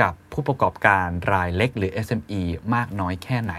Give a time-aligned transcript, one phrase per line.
[0.00, 2.40] กับผู้ประกอบการรายเล็กหรือ SME
[2.74, 3.54] มากน้อยแค่ไหน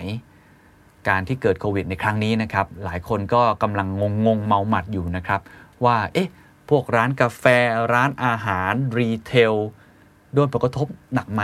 [1.10, 5.42] การที่เกิดโควิดในครั้งนี้นะครับ หลายคนก็กำลังงงงๆเมาหมัดอยู่นะครับ
[5.86, 6.30] ว่า เอ๊ะ
[6.70, 7.46] พวกร้านกาแฟ
[7.94, 9.54] ร้านอาหาร รีเทล
[10.34, 11.42] โดนผลกระทบหนักไหม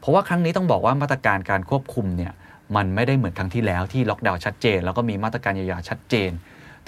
[0.00, 2.32] เพราะว่าครั้งนี้ต้องบอกว่ามาตรการการควบคุมเนี่ย
[2.76, 6.30] มันไม่ได้เหมือนครั้งที่แล้วที่ล็อกดาวน์ชัดเจน แล้วก็มีมาตรการเยียวยาชัดเจน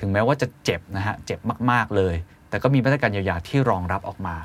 [0.01, 1.39] ถึงแม้ว่าจะเจ็บนะฮะ เจ็บ
[1.71, 2.15] มาก ๆ เลย
[2.49, 4.37] แต่ก็มีมาตรการเยียวยาที่รองรับออกมา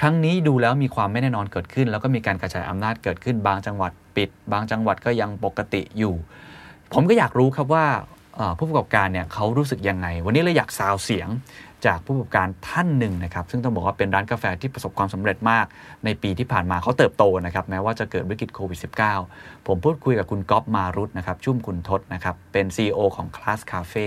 [0.00, 6.14] ครั้งนี้ดูแล้วมีความไม่แน่นอนเกิดขึ้น แล้วก็มีการกระจายอำนาจเกิดขึ้น บางจังหวัดปิด บางจังหวัดก็ยังปกติอยู่
[6.92, 7.86] ผมก็อยากรู้ครับว่า
[8.58, 11.28] ผู้ประกอบการเนี่ยเขารู้สึกยังไง วันนี้เลยอยากซาวเสียง
[11.86, 15.66] จากผู้ประกอบการท่านหนึ่งนะครับ ซึ่งต้องบอกว่าเป็นร้านกาแฟที่ประสบความสำเร็จมาก
[16.04, 18.78] ในปีที่ผ่านมาเขาเติบโตนะครับ แม้ว่าจะเกิดวิกฤตโควิด
[19.22, 24.06] -19 ผมพูดคุยกับคุณก๊อฟมารุตนะครับ ชุ่มคุณทศนะครับ เป็น CEO ของ Class Cafe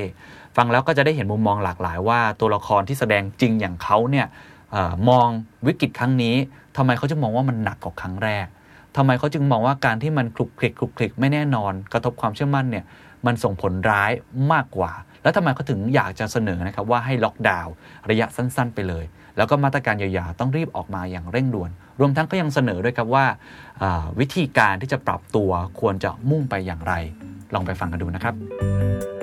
[0.58, 4.28] ฟังแล้วก็จะได้เห็นมุมมองหลากหลายว่าตัวละครที่แสดงจริงอย่างเขาเนี่ย
[5.10, 5.28] มอง
[5.68, 6.36] วิกฤตครั้งนี้
[6.78, 8.46] ทำไมเขาจึงมองว่ามันหนักกว่าครั้งแรก
[8.98, 12.86] ทำไมเขาจึงมองว่าการที่มันคลุกคลิกคลุกคลิกไม่แน่นอน กระทบความเชื่อมั่นเนี่ย
[13.26, 14.12] มันส่งผลร้าย
[14.52, 14.92] มากกว่า
[15.24, 17.74] แล้วทำไมเขาถึงอยากจะเสนอนะครับว่าให้ล็อกดาวน์
[18.10, 19.06] ระยะสั้น ๆ ไปเลย
[19.38, 23.26] แล้วก็มาตรการเยียวยาต้องรีบออกมาอย่างเร่งด่วน รวมทั้งก็ยังเสนอด้วยครับว่า
[23.82, 26.94] อ่าวิธีการที่จะปรับตัวควรจะมุ่งไปอย่างไร
[27.54, 29.19] ลองไปฟังกันดูนะครับ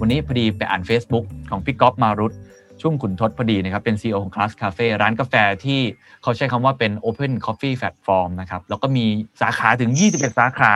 [0.00, 2.32] วันนี้พอดีไปอ่าน Facebook ของพี่ก๊อฟมารุต
[2.80, 5.80] ชุ่มขุนทศพอดีนะครับ เป็น CEO ของ Class Cafe ร้านกาแฟที่
[6.22, 9.04] เขาใช้คำว่าเป็น Open Coffee Platform นะครับ แล้วก็มี
[9.40, 10.72] สาขาถึง 21 สาขา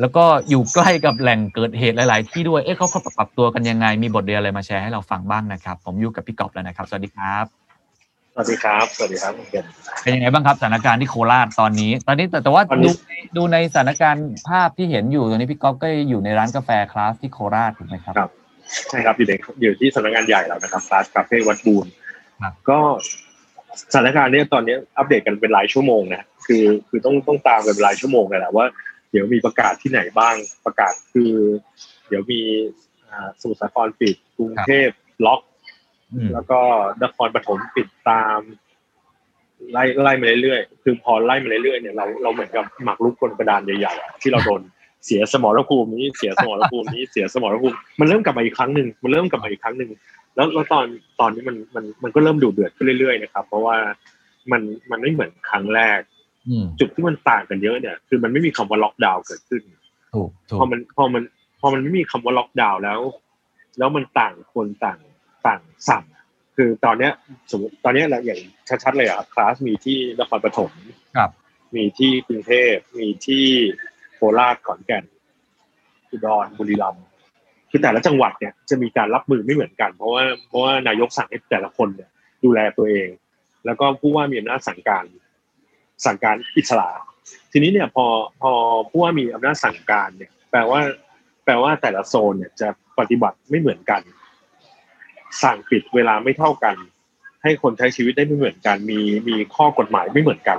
[0.00, 7.44] แล้วก็อยู่ใกล้กับแหล่งเกิดเหตุหลาย ๆ ที่ด้วย เอ๊ะเขาปรับตัวกันยังไง มีบทเรียนอะไรมาแชร์ให้เราฟังบ้างนะครับ ผมอยู่กับพี่ก๊อฟแล้วนะครับ สวัสดีครับ
[8.34, 9.64] สวัสดีครับ สวัสดีครับคุณเคน
[10.02, 12.92] เป็นยังไงบ้างครับสถานการณ์ที่โคราชตอนนี้ ตอนนี้แต่แต่ว่าตอนนี้ดู
[13.36, 18.30] ดูในสถานการณ์ภาพที่เห็นอยู่ตอนนี้พี่ก๊อฟก็อยู่ในร้านกาแฟคลาสที่โคราชถูกไหมครับครับ
[18.90, 21.86] ใช่ครับอยู่ในอยู่ที่สำนักงานใหญ่แล้วนะครับคลาสคาเฟ่วัดบูน
[22.42, 22.78] ครับก็
[23.92, 28.66] สถานการณ์เนี้ยตอนนี้อัปเดตกันเป็นรายชั่วโมงนะคือคือต้องต้องตามกันเป็นรายชั่วโมงเลยแหละว่า
[29.10, 30.34] เดี๋ยวมีประกาศที่ไหนบ้าง
[30.66, 31.32] ประกาศคือ
[32.08, 32.40] เดี๋ยวมี
[33.10, 34.88] อ่าสมุทรสาครปิดกรุงเทพ
[35.26, 35.40] ล็อก
[36.12, 36.60] อืมแล้วก็
[37.02, 38.40] นครปฐมปิดตาม
[39.72, 44.62] ไล่ไล่มาเรื่อยๆคือพอไล่มาเรื่อยๆเนี่ยเราเราเหมือนกับหมากรุกบนกระดานใหญ่ๆอะที่เราโดน
[45.06, 49.90] เสียสมรภูมินี้เสียสมรภูมินี้เสียสมรภูมิมันเริ่มกลับมาอีกครั้งหนึ่งมันเริ่มกลับมาอีกครั้งหนึ่ง
[50.36, 50.86] แล้วแล้วตอน
[51.20, 53.76] ตอนนี้มันมันมันก็เริ่มดูเดือดขึ้นเรื่อยๆนะครับ เพราะว่า
[54.52, 56.00] มันมันไม่เหมือนครั้งแรก
[56.48, 59.62] อืมจุดที่มันต่างกันเยอะเนี่ย คือมันไม่มีคำว่าล็อกดาวน์เกิดขึ้น
[60.14, 61.22] ถูกถูกพอมันพอมัน
[61.60, 63.00] พอมันไม่มีคำว่าล็อกดาวน์แล้ว
[63.78, 64.98] แล้วมันต่างคนต่าง
[65.46, 66.04] ต่างสั่ง
[66.56, 67.12] คือตอนเนี้ย
[67.50, 68.40] สมมติตอนเนี้ยเราอย่าง
[68.84, 70.70] ชัดๆเลยอะคลาสมีที่นครปฐม
[71.16, 71.30] ครับ
[71.76, 73.46] มีที่กรุงเทพมีที่
[74.18, 75.04] โคราชขอนแก่น
[76.10, 77.04] อุดรบุรีรัมย์
[77.70, 82.10] คือแต่ละจังหวัดเนี่ยจะมีการรับมือไม่เหมือนกัน เพราะว่าเพราะว่านายกสั่งให้แต่ละคนเนี่ย
[82.44, 83.08] ดูแลตัวเอง
[83.66, 85.04] แล้วก็ผู้ว่ามีอำนาจสั่งการ
[86.06, 86.88] สั่งการอิสระ
[87.52, 88.06] ทีนี้เนี่ยพอ
[88.42, 88.52] พอ
[88.90, 90.80] ผู้ว่ามีอำนาจสั่งการเนี่ย แปลว่า
[91.44, 92.68] แปลว่าแต่ละโซนเนี่ยจะ
[92.98, 94.02] ปฏิบัติไม่เหมือนกัน
[95.42, 96.76] สั่งปิดเวลาไม่เท่ากัน
[97.42, 100.58] ให้คนใช้ชีวิตได้ไม่เหมือนกัน มีมีข้อกฎหมายไม่เหมือนกัน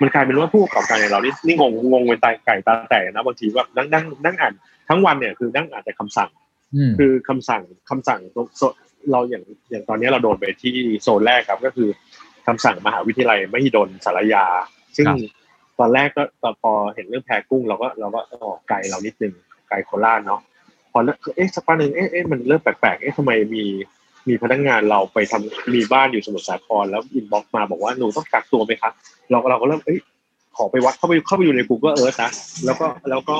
[0.00, 4.54] มันกลายเป็นว่าผู้ประกอบการอย่างเรานี่นี่งงงงเป็นตาไก่ตาแตกนะบางทีว่านั่งนั่งนั่งอ่าน
[4.88, 6.30] ทั้งวันเนี่ยคือนั่งอ่านแต่คำสั่ง
[6.74, 8.20] อืมคือคำสั่งคำสั่ง
[8.56, 8.62] โซ
[9.12, 11.88] เราอย่างอย่างตอนนี้เราโดนไปที่โซนแรกครับก็คือ
[12.46, 14.44] คำสั่งมหาวิทยาลัยมหิดลสารยา
[14.96, 15.18] ซึ่งครับ
[15.78, 19.32] ตอนแรกก็ตอนพอเห็นเรื่องแพกุ้ง เราก็เราก็อ๋อไกลเรานิดนึง
[19.68, 20.40] ไกลโคราชเนาะ
[20.92, 23.64] พอแล้วเอ๊ะสักพักหนึ่งเอ๊ะเอ๊ะมันเริ่มแปลกๆเอ๊ะทำไมมี
[24.28, 28.92] มีพนักงานเราไปทำมีบ้านอยู่สมุทรสาครแล้ว inbox มาบอกว่าหนูต้องกักตัวไหมครับ
[29.30, 29.98] เราเราก็เริ่มเอ้ย
[30.56, 32.30] ขอไปวัดเข้าไปเข้าไปอยู่ใน Google Earth นะ
[32.66, 33.36] แล้วก็แล้วก็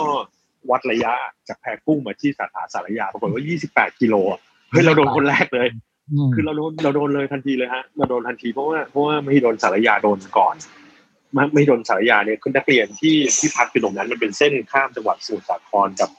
[0.70, 1.12] วัดระยะ
[1.49, 4.40] จากแพกุ้งมาที่สาขาศาลายาปรากฏว่า 28 กิโลอะ
[4.70, 5.69] เฮ้ยเราโดนคนแรกเลย
[6.26, 10.55] มคือเราโดนเราโดนเลยทันทีเลยฮะเราโดนทันทีเพราะว่าเพราะว่าไม่โดนศาลายาโดนก่อน
[11.34, 16.10] ไม่ไม่โดนศาลายาเนี่ยคือนักเรียนที่ที่พักอยู่ตรงนั้นมันเป็นเส้นข้ามจังหวัดสมุทรสาครกับ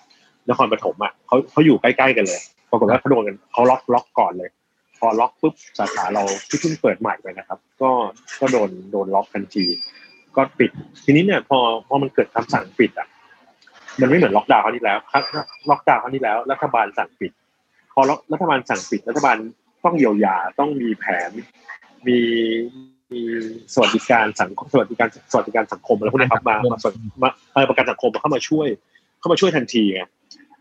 [0.50, 2.42] นครปฐมอะเขาเขาอยู่ใกล้ๆกันเลย
[2.72, 4.50] ปรากฏว่าเขาโดนกันเขาล็อกล็อกก่อนเลย
[5.00, 7.92] พอล็อกปุ๊บสาขาเราที่เพิ่งเปิดใหม่ไปนะครับ ก็
[8.40, 9.66] ก็โดนโดนล็อกทันที
[10.36, 10.72] ก็ปิด
[11.04, 13.08] ทีนี้เนี่ยพอพอมันเกิดคำสั่งปิดอะ
[14.02, 15.24] มันไม่เหมือนล็อกดาวน์ครั้งที่แล้วครับ
[15.70, 17.32] ล็อกดาวน์ครั้งที่แล้ว รัฐบาลสั่งปิด
[17.94, 18.02] พอ
[18.34, 19.38] รัฐบาลสั่งปิด รัฐบาล
[19.86, 21.32] ต้องเยียวยาต้องมีแผน
[22.08, 22.20] มี
[23.12, 23.22] มี
[23.74, 28.68] สวัสดิการสังคมสวัสดิการสวัสดิการสังคมอะไรพวกนี้ครับมามามาประกันสังคมเข้ามาช่วย
[29.20, 30.02] เข้ามาช่วยทันทีไง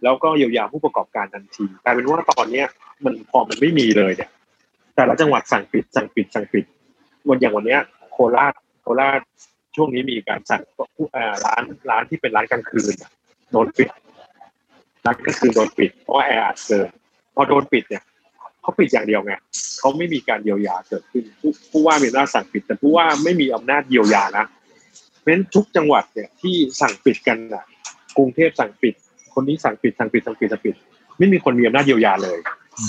[0.02, 2.66] แล้วก็เยียวยาผู้ประกอบการทันทีกลายเป็นว่าตอนเนี้ย
[3.04, 4.30] มันพอมันไม่มีเลยเนี่ย
[4.96, 6.64] แต่ละจังหวัดสั่งปิดสั่งปิดสั่งปิด
[7.28, 7.80] วันอย่างวันเนี้ย
[8.12, 9.20] โคราชโคราช
[9.76, 10.62] ช่วงนี้มีการสั่ง
[11.44, 12.94] ร้านร้านที่เป็นร้านกลางคืน
[13.52, 13.88] โดนปิด
[15.04, 16.88] ร้านกลางคืนโดนปิดเพราะแออัดเกิน
[17.34, 18.02] พอโดนปิดเนี่ย
[18.62, 19.32] เขาปิดอย่างเดียวไง
[19.78, 21.24] เขาไม่มีการเยียวยาเกิดขึ้น
[21.70, 24.46] ผู้ว่ามีอำนาจสั่งปิด แต่ผู้ว่าไม่มีอำนาจเยียวยานะ
[25.20, 27.64] เพราะฉะนั้นทุกจังหวัดเนี่ยที่สั่งปิดกันอะ
[28.16, 28.94] กรุงเทพสั่งปิด
[29.40, 30.74] คนนี้สั่งปิดสั่งปิดสั่งปิดสั่งปิด
[31.18, 32.38] ไม่มีคนมีอำนาจเยียวยาเลย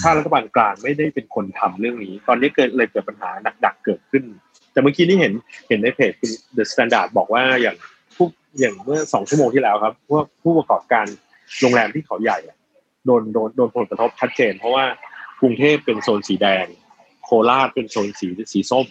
[0.02, 3.32] ถ้ารัฐบาลกลางไม่ได้เป็นคนทำเรื่องนี้ ตอนนี้เกิดเลยเกิดปัญหา
[3.62, 4.24] หนักๆเกิดขึ้น
[4.72, 5.34] แต่เมื่อกี้นี่เห็น
[5.68, 7.76] เห็นในเพจคุณ The Standard บอกว่าอย่าง
[8.16, 8.28] ผู้
[8.60, 11.06] อย่างเมื่อสองชั่วโมงที่แล้วครับพวกผู้ประกอบการ
[11.62, 12.40] โรงแรมที่เขาใหญ่
[13.06, 14.86] โดนโดนโดนผลกระทบชัดเจน เพราะว่า
[15.42, 16.66] กรุงเทพเป็นโซนสีแดง
[17.24, 18.86] โคราชเป็นโซนสีสีส้ม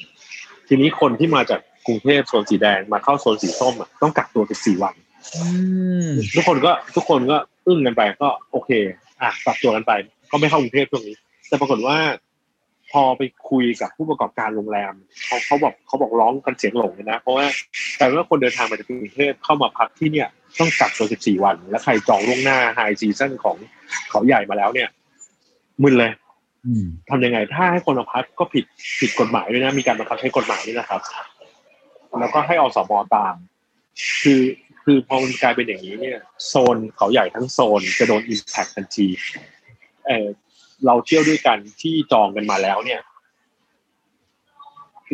[0.69, 4.95] ทีนี้คนที่มาจากกรุงเทพโซนสีแดงมาเข้าโซนสีส้มอะต้องกักตัว14วัน
[6.35, 7.37] ทุกคนก็ทุกคนก็
[7.67, 8.71] อึ้งกันไปก็โอเค
[9.23, 9.93] อะกักตัวกันไป
[10.31, 11.17] ก็ไม่เข้ากรุงเทพช่วงนี้
[11.49, 11.97] แต่ปรากฏว่า
[12.93, 14.93] พอไปคุยกับผู้ประกอบการโรงแรม
[15.27, 17.47] เขาเขาบอกเขาบอกร้องกันเสียงหลงเลยนะ เพราะว่า
[17.99, 20.29] แต่ว่าคนเดินทางมาจากกรุงเทพเข้ามาพักที่เนี่ย
[20.59, 23.57] ต้องกักตัว 14 วัน แล้วใครจองล่วงหน้าไฮซีซั่นของ
[24.11, 24.89] เขาใหญ่มาแล้วเนี่ย
[25.83, 26.13] มึนเลย
[27.11, 28.65] ทำยังไง ถ้าให้คนมาพักก็ผิด
[29.01, 31.01] ผิดกฎหมายด้วยนะ มีการบังคับใช้กฎหมายด้วยนะครับ
[32.21, 33.35] แล้วก็ให้อสมตาม
[34.23, 34.43] คือ
[34.85, 39.09] คือพอมันกลายเป็นอย่างนี้เนี่ย โซนเขาใหญ่ทั้งโซนจะโดน impact ทันที
[40.07, 40.27] เออ
[40.87, 43.01] เราเที่ยวด้วยกันที่จองกันมาแล้วเนี่ย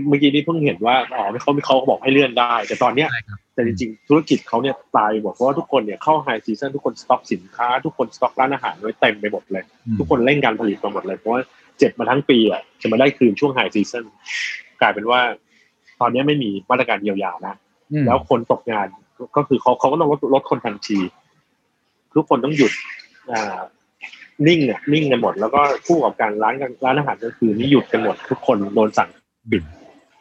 [0.09, 3.09] เมื่อกี้นี้เพิ่งเห็นว่าอ๋อเขาเขาบอกให้เลื่อนได้ แต่ตอนเนี้ย
[3.55, 9.65] แต่จริงๆธุรกิจเขาเนี่ยตายหมดเพราะว่าทุกคนเนี่ยเข้า high season ทุกคนสต็อกสินค้า ทุกคนสต็อกร้านอาหารไว้เต็มไปหมดเลย
[9.99, 11.41] ทุกคนเร่งการผลิตมาหมดเลยเพราะว่า
[11.79, 14.05] เจ็บมาทั้งปีอะจะมาได้คืนช่วงไฮซีซัน
[14.81, 15.21] กลายเป็นว่า
[16.01, 17.55] ตอนนี้ไม่มีมาตรการเยียวยานะ
[18.07, 18.87] แล้วคนตกงาน
[19.37, 20.99] ก็คือเขาเขาก็ต้องลดลดคนทันที
[22.15, 22.73] ทุกคนต้องหยุด
[23.33, 23.59] อ่า
[24.47, 26.55] นิ่งเนี่ยนิ่งกันหมด แล้วก็ผู้ประกอบการร้าน
[26.85, 29.09] ร้านอาหารก็คือนี่หยุดกันหมด ทุกคนโดนสั่ง
[29.51, 29.63] ปิด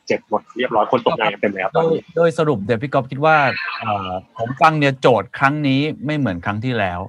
[0.07, 3.37] เจ็บหมดเรียบร้อยคนตกงานกันเต็มแล้วตอนนี้โดยสรุปเดี๋ยวพี่ก๊อฟคิดว่า
[4.37, 6.99] ผมฟังเนี่ยโจทย์ครั้งนี้ไม่เหมือนครั้งที่แล้ว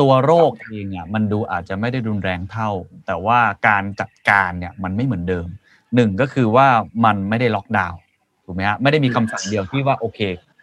[0.00, 2.70] ตัวโรคเองอะมันดูอาจจะไม่ได้รุนแรงเท่า
[3.06, 3.38] แต่ว่า
[3.68, 5.46] การจัดการเนี่ยมันไม่เหมือนเดิม
[5.94, 6.68] หนึ่งก็คือว่า
[7.04, 7.98] มันไม่ได้ล็อกดาวน์
[8.46, 10.20] ถูกไหมฮะไม่ได้มีคำสั่งเดียวที่ว่าโอเค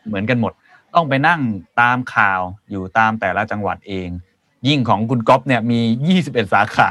[0.08, 0.54] เหมือนกันหมด
[0.96, 1.42] ต้องไปนั่ง
[1.82, 2.42] ตามข่าว
[2.72, 4.10] อยู่ตามแต่ละจังหวัดเอง
[4.68, 5.80] ยิ่งของคุณก๊อฟเนี่ยมี
[6.20, 6.90] 21 สาขา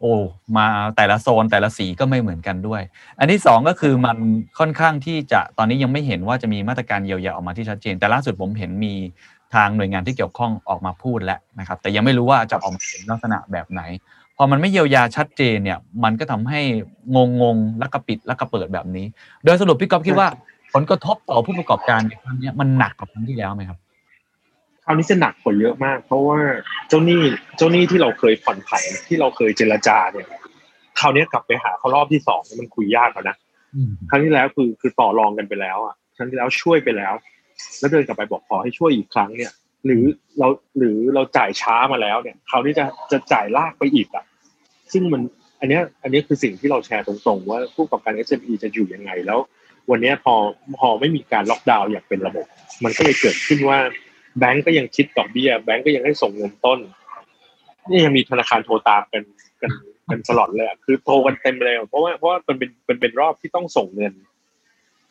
[0.00, 0.12] โอ้
[0.56, 0.66] มา
[0.96, 2.82] แต่ละโซนแต่ละสีก็ไม่เหมือนกันด้วย
[3.18, 4.16] อันที่ 2 ก็คือมัน
[4.58, 8.94] ค่อนข้างที่จะตอนนี้ยังไม่เห็นว่าจะมีมาตรการเยียวยาออกมาที่ชัดเจน แต่ล่าสุดผมเห็นมี
[9.54, 13.82] ทางหน่วยงานที่เกี่ยวข้องออกมาพูดแล้วนะครับ แต่ยังไม่รู้ว่าจะออกมาเป็นลักษณะแบบไหน
[14.36, 16.60] พอมันไม่เยียวยาชัดเจนเนี่ย มันก็ทำให้
[17.16, 19.06] งงงแล้วก็ปิดแล้วก็เปิดแบบนี้
[19.44, 20.28] โดยสรุปพี่ก๊อฟคิดว่า
[20.74, 23.78] ผลกระทบต่อผู้ประกอบการในครั้งนี้มันหนักกว่าครั้งที่แล้วไหมครับ
[24.84, 26.38] คราวนี้จะหนักกว่าเยอะมาก เพราะว่า
[26.88, 27.22] เจ้าหนี้
[27.56, 30.26] เจ้าหนี้ที่เราเคยผ่อนผันที่เราเคยเจรจาเนี่ย
[31.00, 33.36] คราวนี้กลับไปหาเขารอบที่สองมันคุยยากแล้วนะ
[34.10, 37.14] ครั้งที่แล้วคือคือต่อรองกันไปแล้วอะครั้งที่แล้วช่วยไปแล้ว
[37.78, 39.52] แล้วเดินกลับไปบอกขอให้ช่วยอีกครั้งเนี่ย
[39.84, 40.02] หรือ
[40.38, 44.24] เราหรือเราจ่ายช้ามาแล้วเนี่ยคราวนี้จะจะจ่ายลากไปอีกอะ
[44.92, 45.22] ซึ่งมัน
[45.60, 49.38] อันนี้อันนี้คือสิ่งที่เราแชร์ตรงๆ ว่าผู้ประกอบการ SME จะอยู่ยังไงแล้ว
[49.90, 50.34] วันนี้พอ
[50.78, 52.46] พอไม่มีการล็อกดาวน์อย่างเป็นระบบ
[52.84, 53.78] มันก็เลยเกิดขึ้นว่า
[54.38, 56.78] แบงก์ก็ยังคิดดอกเบี้ยแบงก์ก็ยังให้ส่งเงินต้น
[57.88, 59.22] นี่ยังมีธนาคารโทรตามกัน
[59.62, 59.70] กัน
[60.10, 64.12] กันตลอดเลยคือโทรกันเต็มเลยเพราะว่าเพราะว่ามันเป็นเป็นเป็นรอบที่ต้องส่งเงิน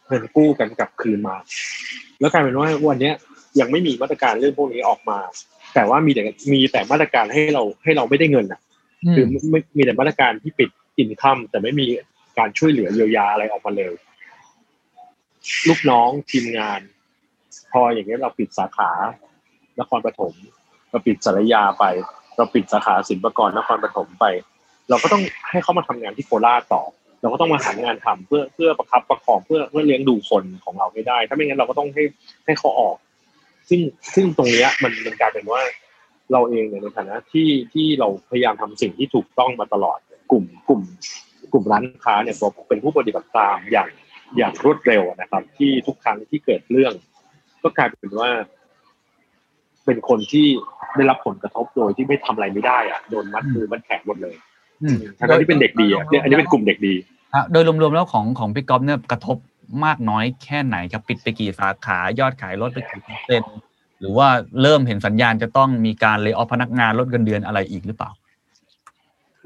[0.07, 1.35] เงินกู้กันกลับคืนมา
[2.19, 3.15] แล้วกลายเป็นว่าวันนี้ย
[3.65, 5.19] งไม่มีมาตรการเรื่องพวกนี้ออกมา
[5.75, 8.61] แต่ว่ามีแต่มีแต่มาตรการให้เราให้เราไม่ได้เงินอะ
[9.15, 11.85] คือไม่มีแต่มาตรการที่ปิดอินคัมแต่ไม่มี
[12.37, 13.93] การช่วยเหลือเยียวยาอะไรออกมาเลย
[15.67, 16.81] ลูกน้องทีมงาน
[17.71, 18.91] พออย่างนี้เราปิดสาขา
[19.79, 20.33] นครปฐม
[20.89, 21.85] เราปิดสารยาไป
[22.37, 24.25] เราปิดสาขาสินปกรนครปฐมไป
[24.89, 26.83] เราก็ต้องให้เขามาทำงานที่โคราชต่อ
[27.21, 32.03] เราก็ต้องมาหางานทำเพื่อเพื่อประคับประคองเพื่อเพื่อเลี้ยงดูคนของเราให้ได้ ถ้าไม่งั้นเราก็ต้องให้
[32.45, 32.95] ให้เขาออก
[33.69, 33.81] ซึ่ง
[34.15, 35.61] ซึ่งตรงนี้มันมันกลายเป็นว่า
[36.31, 39.99] เราเองในฐานะที่ที่เราพยายามทำสิ่งที่ถูกต้องมาตลอด
[40.31, 40.81] กลุ่มกลุ่ม
[41.51, 42.35] กลุ่มร้านค้าเนี่ย
[42.69, 43.89] เป็นผู้ปฏิบัติตามอย่าง
[44.37, 46.93] อย่างรวดเร็วนะครับ ที่ทุกครั้งที่เกิดเรื่อง
[47.63, 48.29] ก็กลายเป็นว่า
[49.85, 50.47] เป็นคนที่
[50.95, 54.35] ได้รับผลกระทบโดยที่ไม่ทำอะไรไม่ได้อะโดนมัดมือมัดแขนหมดเลย
[55.17, 56.93] ทั้งที่เป็นเด็กดีอะอันนี้เป็นกลุ่มเด็กดี
[57.51, 59.37] โดยรวมๆแล้วของของพี่ก๊อฟเนี่ยกระทบ
[59.85, 63.55] มากน้อยแค่ไหนครับปิดไปกี่สาขายอดขายลดไปกี่เปอร์เซ็นต์
[63.99, 64.27] หรือว่า
[64.61, 68.11] เริ่มเห็นสัญญาณจะต้องมีการเลยออพนักงานลดเงินเดือนอะไรอีกหรือเปล่า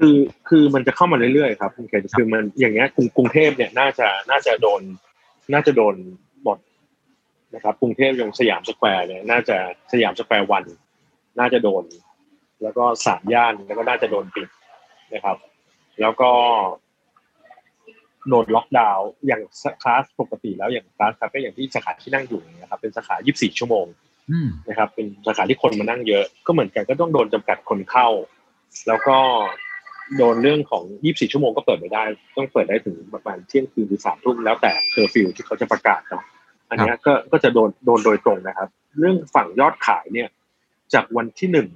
[0.06, 0.16] ือ
[0.48, 4.82] คือมันจะเข้ามาเรื่อยๆครับคุณเคนคือมันอย่างเงี้ยกรุงกรุงเทพเนี่ยน่าจะน่าจะโดน
[5.52, 5.94] น่าจะโดน
[6.44, 6.58] หมด
[7.54, 9.56] นะครับกรุงเทพอย่างสยามสแควร์เนี่ยน่าจะ
[9.92, 10.64] สยามสแควร์วัน
[11.38, 11.84] น่าจะโดน
[12.62, 14.48] แล้วก็สามย่านแล้วก็น่าจะโดนปิด
[15.14, 15.36] นะครับ
[16.00, 16.30] แล้วก็
[18.28, 19.42] โดนล็อกดาวน์อย่าง
[19.82, 23.86] คลาสปกติแล้วอย่าง Class Cafe อย่างที่สาขาที่นั่งอยู่นะครับเป็นสาขา 24 ชั่วโมง
[24.30, 28.08] อืมนะครับ เป็นสาขาที่คนมานั่งเยอะ ก็เหมือนกันก็ต้องโดนจำกัดคนเข้า
[28.88, 29.16] แล้วก็
[30.16, 32.02] โดนเรื่องของ 24 ชั่วโมงก็เปิดไม่ได้
[32.36, 36.24] ต้องเปิดได้ถึงประมาณเที่ยงคืนหรือสามทุ่มแล้วแต่เคอร์ฟิวที่เขาจะประกาศเนาะ
[36.70, 40.28] อันเนี้ยก็ก็จะโดนโดนโดยตรงนะครับ เรื่องฝั่งยอดขายเนี่ย
[40.94, 41.68] จากวันที่หนึ่ง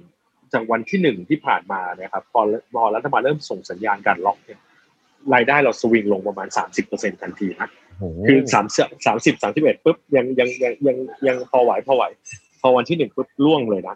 [0.53, 2.41] จากวันที่หนึ่งที่ผ่านมานะครับพอ
[2.73, 4.59] พอรัฐบาลเริ่มส่งสัญญาณการล็อกเนี่ย
[5.33, 6.47] รายได้เราสวิงลงประมาณ
[6.85, 8.65] 30%ทันทีนะโอ้โหคือสาม
[9.05, 12.03] สามสิบสามสิบเอ็ดปุ๊บยังยังยังยังยังพอไหวพอไหว
[12.61, 13.95] พอวันที่หนึ่งปุ๊บล่วงเลยนะ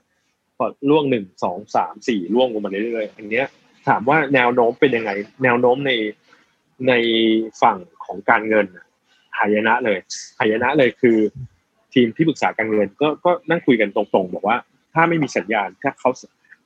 [0.57, 3.45] พอล่วงหนึ่งสองสามสี่ล่วงลงมาเรื่อยๆอันเนี้ย
[3.88, 5.12] ถามว่าแนวโน้มเป็นยังไง
[5.43, 5.91] แนวโน้มใน
[6.88, 6.93] ใน
[7.62, 8.86] ฝั่งของการเงินน่ะ
[9.38, 10.00] หายนะเลย
[10.39, 11.17] หายนะเลยคือ
[11.93, 14.57] ทีมที่ปรึกษาการเงินก็ก็นั่งคุยกันตรงๆ บอกว่า
[14.93, 16.09] ถ้าไม่มีสัญญาณถ้าเขา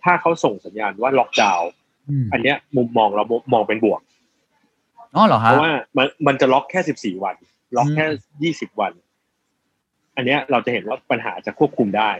[0.03, 1.70] ถ้าเขาส่งสัญญาณว่าล็อกดาวน์
[2.10, 4.01] อืมอันเนี้ยมุมมองเรามองเป็นบวก
[5.15, 7.36] อ๋อเหรอเพฮะราะว่ามันมันจะล็อกแค่สิบสี่วัน
[7.77, 8.91] ล็อกแค่อืมยี่สิบวัน
[10.15, 12.12] อันเนี้ยเราจะเห็นว่าปัญหาจะควบคุมได้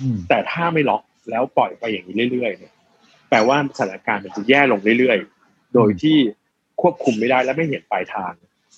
[0.00, 2.72] อืมแต่ถ้าไม่ล็อกแล้วปล่อยไปอย่างนี้เรื่อยๆเนี่ย
[3.28, 6.16] แปลว่าสถานการณ์มันจะแย่ลงเรื่อยๆ โดยที่
[6.82, 8.32] ควบคุมไม่ได้และไม่เห็นปลายทาง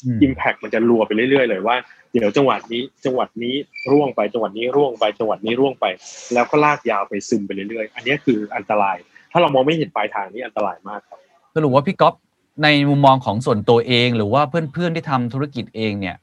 [0.05, 1.77] อืมอิมแพ t มันจะรัวไปเรื่อยๆเลยว่า
[2.13, 3.55] เดี๋ยวจังหวัดนี้จังหวัดนี้
[3.93, 5.87] ร่วงไปจังหวัดนี้ร่วงไปจังหวัดนี้ร่วงไป
[6.35, 8.97] แล้วก็ลากยาวไปซึมไปเรื่อยๆ อันเนี้ยคืออันตราย
[9.33, 11.19] ถ้าเรามองไม่เห็นปลายทางนี่อันตรายมากครับ
[11.55, 12.15] สรุปว่าพี่ก๊อฟ
[12.63, 16.17] ในมุมมองของส่วนตัวเอง หรือว่าเพื่อนๆที่ทำธุรกิจเองเนี่ย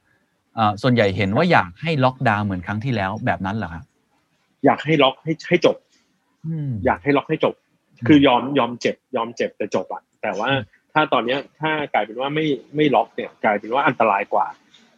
[0.56, 3.84] เอ่อส่วนใหญ่เห็นว่าอยากให้ล็อกดาวน์เหมือนครั้งที่แล้วแบบนั้นเหรอครับ
[4.65, 5.75] อยากให้ล็อกให้ให้จบ
[6.48, 7.53] อืมอยากให้ล็อกให้จบ
[7.98, 10.62] อืมคือยอมยอมเจ็บ ยอมเจ็บแต่จบอะแต่ว่าอืม
[10.94, 14.48] ถ้าตอนเนี้ยถ้ากลายเป็นว่าไม่ไม่ล็อกเนี่ยกลายเป็นว่าอันตรายกว่า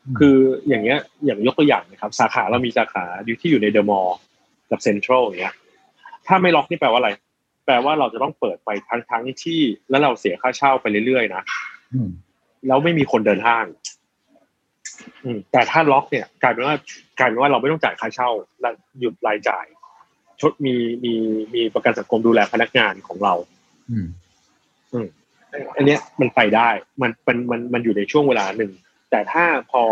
[0.06, 4.18] อืมคืออย่างเงี้ยอย่างยกตัวอย่างนะครับ สาขาเรามีสาขาอยู่ที่อยู่ในเดอะมอลล์
[4.72, 5.56] กับเซ็นทรัลอย่างเงี้ย
[6.28, 7.10] ถ้าไม่ล็อกนี่แปลว่าอะไร
[7.70, 11.44] แปลว่าเราจะต้องเปิดไปทั้งทั้งที่แล้วเราเสียค่าเช่าไปเรื่อยๆนะ
[11.94, 12.10] อืม
[12.68, 13.66] แล้วไม่มีคนเดินห้าง
[15.24, 16.76] อืมแต่ถ้าล็อกเนี่ย กลายเป็นว่า
[17.20, 18.30] กลายเป็นว่าเราไม่ต้องจ่ายค่าเช่า
[18.62, 19.66] และหยุดรายจ่าย
[20.42, 21.14] ชดมีมี
[21.56, 23.34] มีประกันสังคมดูแลพนักงานของเรา
[23.92, 24.08] อืม
[25.76, 26.70] อันเนี้ยมันไปได้
[27.02, 28.72] มันมันมันมันอยู่ในช่วงเวลาหนึ่ง
[29.12, 29.84] แต่ถ้าพอ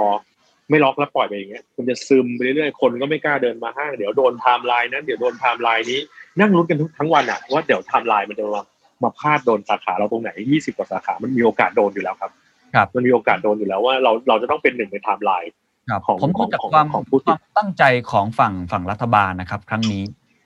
[0.70, 6.02] ไม่ล็อกแล้วปล่อยไปอย่างเงี้ยคุณจะซึมไปเรื่อยๆคนก็ไม่กล้าเดินมาห้างเดี๋ยวโดนไทม์ไลน์นั้นเดี๋ยวโดนไทม์ไลน์นี้
[6.40, 8.64] นั่งลุ้นกันทุกทั้งวันอะว่าเดี๋ยวไทม์ไลน์มันจะมา
[9.04, 12.32] มาพลาดโดนสาขาเราตรงไหนยี่สิบกว่าสาขา มันมีโอกาสโดนอยู่แล้วครับ
[12.74, 15.52] ครับมันมีโอกาสโดนอยู่แล้วว่าเราเราจะต้องเป็นหนึ่งในไทม์ไลน์
[15.90, 20.04] ครับของผมรู้จากของความของผู้คติดวามตั้งใจของฝั่งฝั่งรัฐบาลนะครับ ครั้งนี้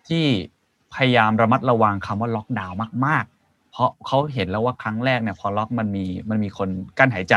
[0.10, 0.26] ที่
[0.96, 7.36] พยายามระมัดระวังคำว่าล็อกดาวน์มาก ๆ เพราะเขาเห็นแล้วว่าครั้งแรกเนี่ยพอล็อกมันมีมันมีคนกลั้นหายใจ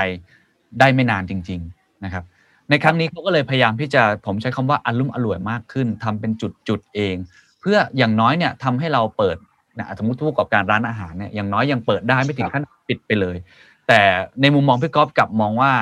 [0.80, 2.25] ได้ไม่นานจริง ๆนะครับ
[2.70, 6.32] ในครั้งนี้เขาก็เลยพยายามที่จะผมใช้คำว่าอลุ่มอล่วยมากขึ้นทำเป็น
[6.68, 7.16] จุดๆเอง
[7.64, 9.37] เพื่ออย่างน้อยเนี่ยทำให้เราเปิด
[9.78, 13.37] นะสมมติผู้ประกอบการร้านอาหารเนี่ยอย่างน้อยยังเปิดได้ไม่ถึงขั้นปิดไปเลย
[13.88, 14.00] แต่
[14.40, 15.73] ในมุมมองพี่ก๊อฟกลับมองว่า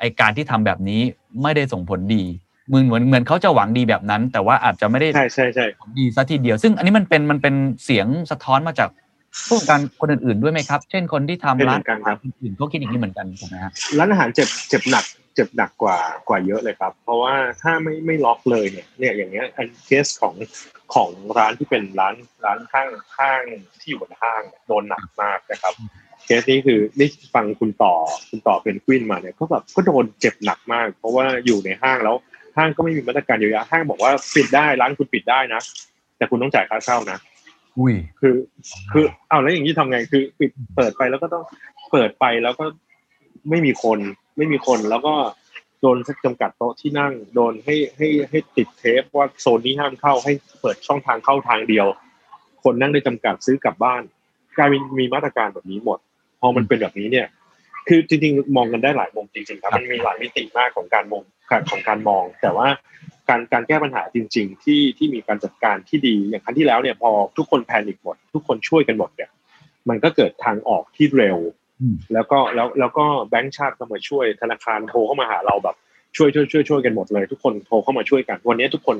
[0.00, 1.00] ไอการที่ทำแบบนี้
[1.42, 2.24] ไม่ได้ส่งผลดี
[2.68, 7.54] เหมือนเหมือนเหมือนเขาจะหวังดีแบบนั้น แต่ว่าอาจจะไม่ได้ใช่ใช่ใช่ผลดีซะทีเดียว ซึ่งอันนี้มันเป็นมันเป็น
[7.84, 8.88] เสียงสะท้อนมาจาก
[9.48, 15.04] ผู้ประกอบการคนอื่นๆด้วยไหมครับ เช่นคนที่ทำร้านอาหารอื่นๆก็คิดอย่างนี้เหมือนกันถูกไหมฮะร้านอาหารเจ็บเจ็บหนัก
[15.34, 20.34] เจ็บหนักกว่ากว่าเยอะเลยครับ เพราะว่าถ้าไม่ไม่ล็อกเลยเนี่ยเนี่ยอย่างเงี้ยอันเคสของ
[20.94, 22.14] ของร้านที่เป็นร้าน
[22.44, 23.42] ร้านข้างข้าง
[23.80, 25.74] ที่อยู่บนห้างเนี่ยโดนหนักมากนะครับ
[26.24, 27.94] เคสนี้คือนี่ฟังคุณต่อ
[28.30, 32.16] คุณต่อเป็นกวินมาเนี่ยก็แบบก็โดนเจ็บหนักมาก เพราะว่าอยู่ในห้างแล้ว
[32.56, 35.60] ห้างก็ไม่มีมาตรการเยียวยาห้างบอกว่าปิดได้ร้านคุณปิดได้นะ
[36.16, 37.18] แต่คุณต้องจ่ายค่าเช่านะ
[37.78, 38.34] อุ้ยคือ
[38.92, 41.44] คือเอาแล้วอย่างนี้ทำไงคือปิดเปิดไปแล้วก็ต้อง
[41.90, 42.64] เปิดไปแล้วก็
[43.50, 43.98] ไม่มีคน
[44.36, 45.14] ไม่มีคนแล้วก็
[45.45, 51.86] โดนจำกัดโต๊ะที่นั่ง โดนให้ให้ให้ติดเทปว่าโซนนี้ห้ามเข้าให้เปิดช่องทางเข้าทางเดียว
[52.62, 54.02] คนนั่งได้จำกัดซื้อกลับบ้าน
[54.56, 55.98] กลายเป็นมีมาตรการแบบนี้หมด
[56.40, 57.26] พอมันเป็นแบบนี้เนี่ย
[57.88, 61.22] คือจริงๆ มองกันได้หลายมุมจริงๆครับ มันมีหลายมิติมากของการมอง
[61.70, 62.68] ของการมอง แต่ว่า
[63.28, 69.30] การการแก้ปัญหาจริง ๆ ที่ที่มีการจัดการที่ดีอย่างครั้งที่แล้วเนี่ยพอทุกคนแพนิคหมด ทุกคนช่วยกันหมดเนี่ย
[69.88, 71.65] มันก็เกิดทางออกที่เร็วอืม
[72.14, 75.76] แล้วก็แล้วแล้วก็แบงก์ชาติก็มาช่วยธนาคารโทรเข้ามาหาเราแบบ
[76.16, 78.96] ช่วยช่วยช่วยช่วยกันหมดเลย ทุกคนโทรเข้ามาช่วยกัน วันนี้ทุกคน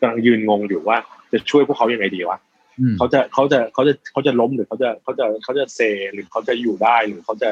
[0.00, 0.96] กำลังยืนงงอยู่ว่า
[1.32, 2.38] จะช่วยพวกเขายังไงดีวะ
[2.80, 5.80] อืมเขาจะเขาจะเขาจะเขาจะล้มหรือเขาจะเขาจะเขาจะเซ
[6.12, 7.50] หรือเขาจะอยู่ได้หรือเขาจะ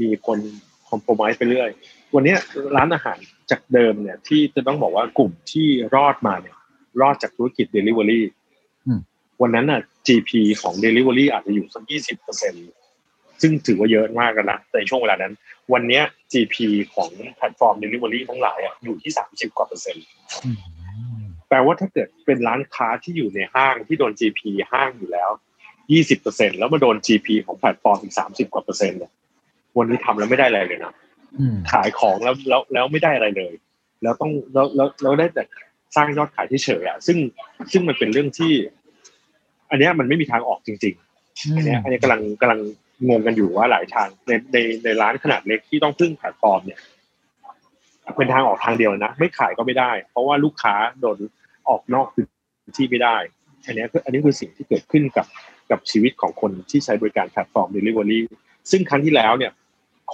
[0.00, 0.38] มีคน
[0.88, 1.70] คอมโพมไไปเรื่อย
[2.14, 2.38] วันเนี้ย
[2.76, 3.18] ร้านอาหาร
[3.50, 6.56] จากเดิมเนี่ย ที่จะต้องบอกว่ากลุ่มที่รอดมาเนี่ย
[7.00, 8.20] รอดจากธุรกิจ Delivery
[8.86, 9.00] อืม
[9.42, 12.54] วันนั้นน่ะ GP ของ Delivery อาจจะอยู่สักยี่สิบเปอร์เซ็น
[13.42, 15.32] ซึ่งถือว่าเยอะมากกันนะในช่วงเวลานั้น
[15.72, 16.02] วันเนี้ย
[16.32, 16.56] GP
[16.94, 20.04] ของแพลตฟอร์ม Delivery ทั้งหลายอะอยู่ที่ 30 กว่าเปอร์เซ็นต์
[20.44, 20.56] อืม
[21.48, 24.40] แปลว่าถ้าเกิดเป็นร้านค้าที่อยู่ในห้างที่โดน GP
[24.72, 25.30] ห้างอยู่แล้ว
[25.76, 29.12] 20เปอร์เซ็นต์แล้วมาโดน GP ของแพลตฟอร์มอีก 30 กว่าเปอร์เซ็นต์เนี่ย
[29.78, 30.92] วันนี้ทำแล้วไม่ได้อะไรเลยนะ
[31.38, 33.52] อืมขายของแล้วแล้วแล้วไม่ได้อะไรเลย
[34.02, 35.42] แล้วต้องแล้วแล้วแล้วได้แต่
[35.96, 37.18] สร้างยอดขายที่เฉยๆอะซึ่ง
[37.72, 38.52] ซึ่งมันเป็นเรื่องที่
[39.70, 42.60] อันเนี้ยมันไม่มีทางออกจริง ๆ อันเนี้ยอันนี้กำลังกำลัง
[43.08, 46.80] งงกันอยู่ว่าหลายทางในในในร้านขนาดเล็กที่ต้องพึ่งแพลตฟอร์มเนี่ย
[48.16, 51.18] เป็นทางออกทางเดียวนะ ไม่ขายก็ไม่ได้ เพราะว่าลูกค้าโดน
[51.68, 52.24] ออกนอกพื้
[52.70, 53.16] นที่ไม่ได้
[53.66, 55.26] อันเนี้ยคืออันนี้คือสิ่งที่เกิดขึ้นกับ
[55.70, 58.20] กับชีวิตของคนที่ใช้บริการแพลตฟอร์ม Delivery
[58.70, 59.52] ซึ่งครั้งที่แล้วเนี่ย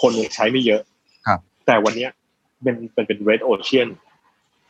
[0.01, 0.83] คนยังใช้ไม่เยอะ
[1.27, 2.11] ครับ แต่วันเนี้ย
[2.63, 3.89] เป็นเป็นเป็น red ocean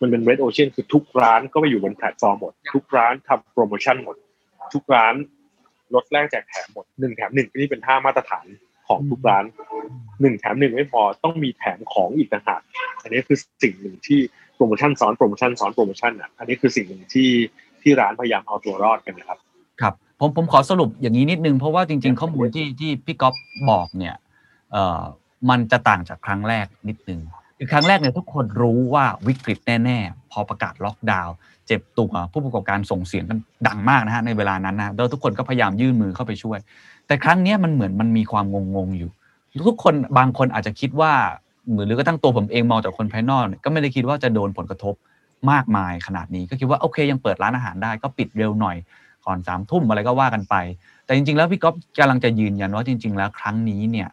[0.00, 4.16] มันเป็น red ocean คือทุกร้านก็ไปอยู่บนแพลตฟอร์มหมด ทุกร้านทำโปรโมชั่นหมด
[4.72, 5.14] ทุกร้าน
[5.94, 8.46] ลดแรกแจกแถมหมดหนึ่งแถมหนึ่งนี่เป็นท่ามาตรฐาน
[8.88, 9.44] ของทุกร้าน
[10.20, 12.60] หนึ่งแถมหนึ่งไม่พอต้องมีแถมของอีกต่างหาก
[13.02, 14.20] อันนี้คือสิ่งหนึ่งที่
[14.56, 17.30] โปรโมชั่นซ้อนโปรโมชั่นซ้อนโปรโมชั่นอะอันนี้คือสิ่งหนึ่งที่
[17.82, 19.38] ที่ร้านพยายามเอาตัวรอดกันนะครับ
[19.80, 23.34] ครับผมผมขอสรุปอย่างนี้นิดนึงเพราะว่าจริง ๆ ข้อมูลที่ที่พี่ก๊อฟ
[23.70, 24.14] บอกเนี่ย
[24.72, 25.02] เอ่อ
[25.50, 27.20] มันจะต่างจากครั้งแรกนิดนึง
[27.58, 36.58] คือครั้งแรกเนี่ยทุกคนรู้ว่าวิกฤตแน่ ๆ พอประกาศล็อกดาวน์เจ็บตัว ผู้ประกอบการส่งเสียงกันดังมากนะฮะในเวลานั้นนะแล้วทุกคนก็พยายามยื่นมือเข้าไปช่วย
[37.06, 39.10] แต่ครั้งนี้มันเหมือนมันมีความงงๆอยู่
[39.68, 41.12] ทุกคนบางคนอาจจะคิดว่า
[41.72, 44.94] หรือหรือก็ตั้งตัวผมเองมองจากคนภายนอกก็ไม่ได้คิดว่าจะโดนผลกระทบ
[45.50, 48.76] มากมายขนาดนี้ก็คิดว่าโอเคยังเปิดร้านอาหารได้ก็ปิดเร็วหน่อย
[49.26, 50.54] ก่อนสามทุ่มอะไรก็ว่ากันไป
[51.04, 54.08] แต่จริงๆ แล้วพี่ก๊อฟกำลังจะยืนยันว่าจริง ๆ แล้วครั้งนี้เนี่ย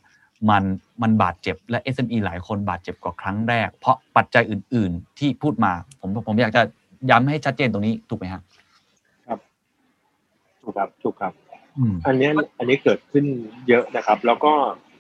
[0.49, 0.63] มัน
[1.01, 6.61] มันบาดเจ็บและ SME หลายคนบาดเจ็บกว่าครั้งแรก เพราะปัจจัยอื่น ๆ ที่พูดมาผมผมอยากจะ
[7.09, 8.41] ย้ำให้ชัดเจนตรงนี้ถูกไหมครับ
[10.61, 11.33] ถูกครับถูกครับ
[11.77, 13.25] อืมอันเนี้ยอันนี้เกิดขึ้น
[13.69, 14.53] เยอะนะครับ แล้วก็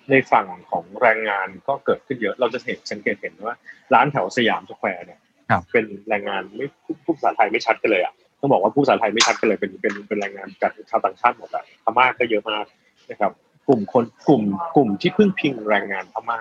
[0.09, 3.55] ในฝั่งของแรงงานก็เกิดขึ้นเยอะ เราจะเห็นสังเกตเห็นว่า
[3.93, 12.65] ร้านแถวสยามสแควร์เนี่ยครับเป็นแรงงานไม่พูดพูดภาษาไทยไม่ชัดกันเลยอะต้องบอกว่าพูดภาษาไทยไม่ชัดกันเลยเป็นเป็นเป็นแรงงานจากชาวต่างชาติหมดอะพม่าก็เยอะมาก
[13.09, 13.31] นะครับ
[13.67, 14.43] กลุ่มคนกลุ่ม
[14.75, 16.39] กลุ่มที่พึ่งพิงแรงงานพม่า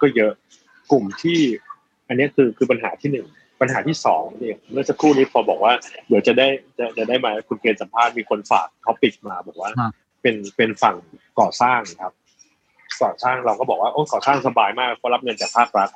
[0.00, 0.32] ก็เยอะ
[0.90, 1.38] กลุ่มที่
[2.08, 3.26] อันนี้คือคือปัญหาที่หนึ่ง
[3.60, 5.72] ปัญหาที่สองเนี่ยเมื่อสักครู่นี้พอบอกว่า
[6.08, 9.92] เดี๋ยวจะได้จะจะได้มาคุณเกณฑ์สัมภาษณ์มีคนฝากท็อปิกมาบอกว่าครับ
[10.22, 10.96] เป็นเป็นฝั่ง
[11.40, 12.12] ก่อสร้างครับ
[13.02, 15.88] ก่อสร้างเราก็บอกว่าโอ้ก่อสร้างสบายมากเพราะรับเงินจากภาครัฐ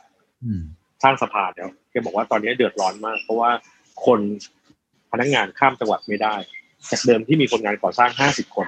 [0.44, 0.62] อืม
[1.02, 3.50] สร้างสะพานเนี่ยแกบอกว่าตอนนี้เดือดร้อนมาก เพราะว่า
[4.06, 4.20] คน
[5.12, 6.34] พนักงานข้ามจังหวัดไม่ได้
[6.90, 8.66] จากเดิมที่มีคนงานก่อสร้าง50คน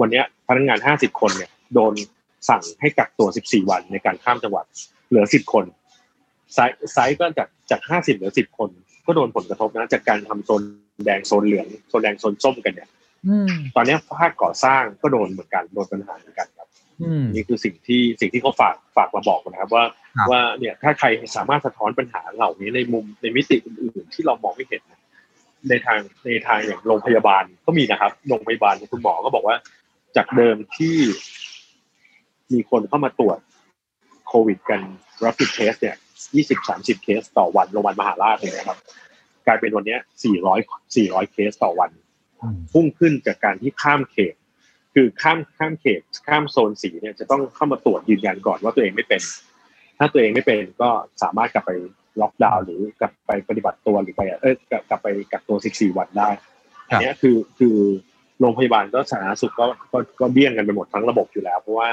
[0.00, 1.94] วันเนี้ยพนักงาน50คนเนี่ย โดน
[2.48, 4.64] สั่งให้กักตัว14วันในการข้ามจังหวัด
[5.08, 5.64] เหลือ10คน
[6.54, 8.68] ไซส์ไซส์ก็จากจาก50เหลือ10คน
[9.06, 10.62] ก็โดนผลกระทบนะ จากการทำโซน
[11.04, 12.88] แดงโซนเหลืองโซนแดงโซนส้มกันเนี่ย
[13.28, 16.68] อืมตอนเนี้ยภาคก่อสร้างก็โดนเหมือนกันโดนปัญหาเหมือนกันครับ
[17.02, 19.84] อืมนี่คือสิ่งที่สิ่งที่เขาฝากฝากมาบอกนะครับ ว่า
[20.16, 24.82] ครับว่าเนี่ยถ้าใครสามารถสะท้อนปัญหาเหล่านี้ในมุมในมิติอื่นๆที่เรามองไม่เห็น
[25.68, 29.56] ในทางในทางอย่างโรงพยาบาลก็มีนะครับโรงพยาบาลคุณหมอก็บอกว่า
[30.16, 30.96] จากเดิมที่
[32.52, 33.38] มีคนเข้ามาตรวจ
[34.28, 34.80] โควิดกัน
[35.24, 35.96] rapid test เนี่ย
[36.34, 38.78] ยี่สิบสามสิบเคสต่อวันโรงพยาบาลมหาราชเลยนะครับ
[39.46, 40.60] กลายเป็นวันเนี้สี่ร้อย
[40.96, 41.90] สี่ร้อยเคสต่อวัน
[42.42, 44.34] อืมพุ่งขึ้นจากการที่ข้ามเขต
[44.94, 49.22] คือข้ามข้ามเขต ข้ามโซนสีเนี่ยจะต้องเข้ามาตรวจยืนยันก่อนว่าตัวเองไม่เป็น
[49.98, 50.90] ถ้าตัวเองไม่เป็นก็
[51.22, 51.70] สามารถกลับไป
[52.20, 56.28] ล็อกดาวน์หรือกลับไปปฏิบัติตัวหรือไปเออกลับกลับไปกักตัว14วันได้
[56.88, 57.76] อันเนี้ยคือคือ
[58.40, 61.88] โรงพยาบาลก็สาธารณสุขก็ก็ก็เบี้ยงกันไปหมดทั้งระบบอยู่แล้ว เพราะว่า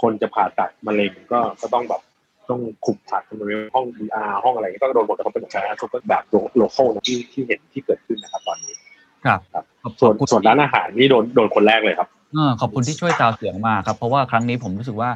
[0.00, 2.02] คนจะผ่าตัดมะเร็งก็ก็ต้องแบบ
[2.50, 6.22] ต้องขุกขัดในห้อง ER ห้องอะไรก็โดนหมดแต่เขาเป็นสาธารณสุขก็แบบ
[6.56, 8.74] โลโก้ที่ที่เห็นที่เกิดขึ้นนะครับตอนนี้
[9.24, 15.10] ครับครับขอบส่วนคุณส่วนร้านอาหารนี่โดนโดนคนแรกเลยครับเออขอบคุณที่ช่วยซาวเสียงมาครับ เพราะว่าครั้งนี้ผมรู้สึกว่า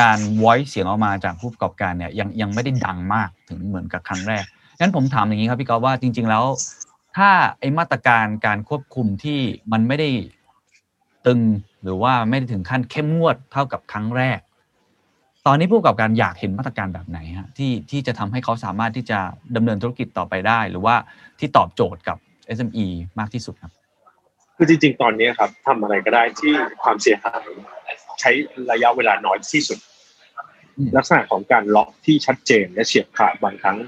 [0.00, 4.44] การ voice เสียงออกมาจากผู้ประกอบการเนี่ยยังยังไม่ได้ดังมากถึงเหมือนกับครั้งแรก
[4.80, 6.44] งั้นผมถามอย่างนี้ครับพี่กอฟว่าจริง ๆ แล้ว
[7.16, 9.40] ถ้าไอ้มาตรการการควบคุมที่
[9.72, 10.08] มันไม่ได้
[11.26, 11.40] ตึง
[11.82, 14.38] หรือว่าไม่ได้ถึงขั้นเข้มงวดเท่ากับครั้งแรก
[15.46, 19.18] ตอนนี้ผู้ประกอบการอยากเห็นมาตรการแบบไหนฮะที่ที่จะทำให้เขาสามารถที่จะ
[19.56, 20.96] ดำเนินธุรกิจต่อไปได้ หรือว่า
[21.38, 22.18] ที่ตอบโจทย์กับ
[22.56, 22.86] SME
[23.18, 23.72] มากที่สุดครับ
[24.56, 27.44] คือจริงๆ ตอนนี้ครับทำอะไรก็ได้ที่ความเสียหาย
[28.20, 28.30] ใช้
[28.72, 29.78] ระยะเวลาน้อยที่สุด
[30.76, 33.78] อืมลักษณะของการล็อกที่ชัดเจนและเฉียบขาดบางครั้ง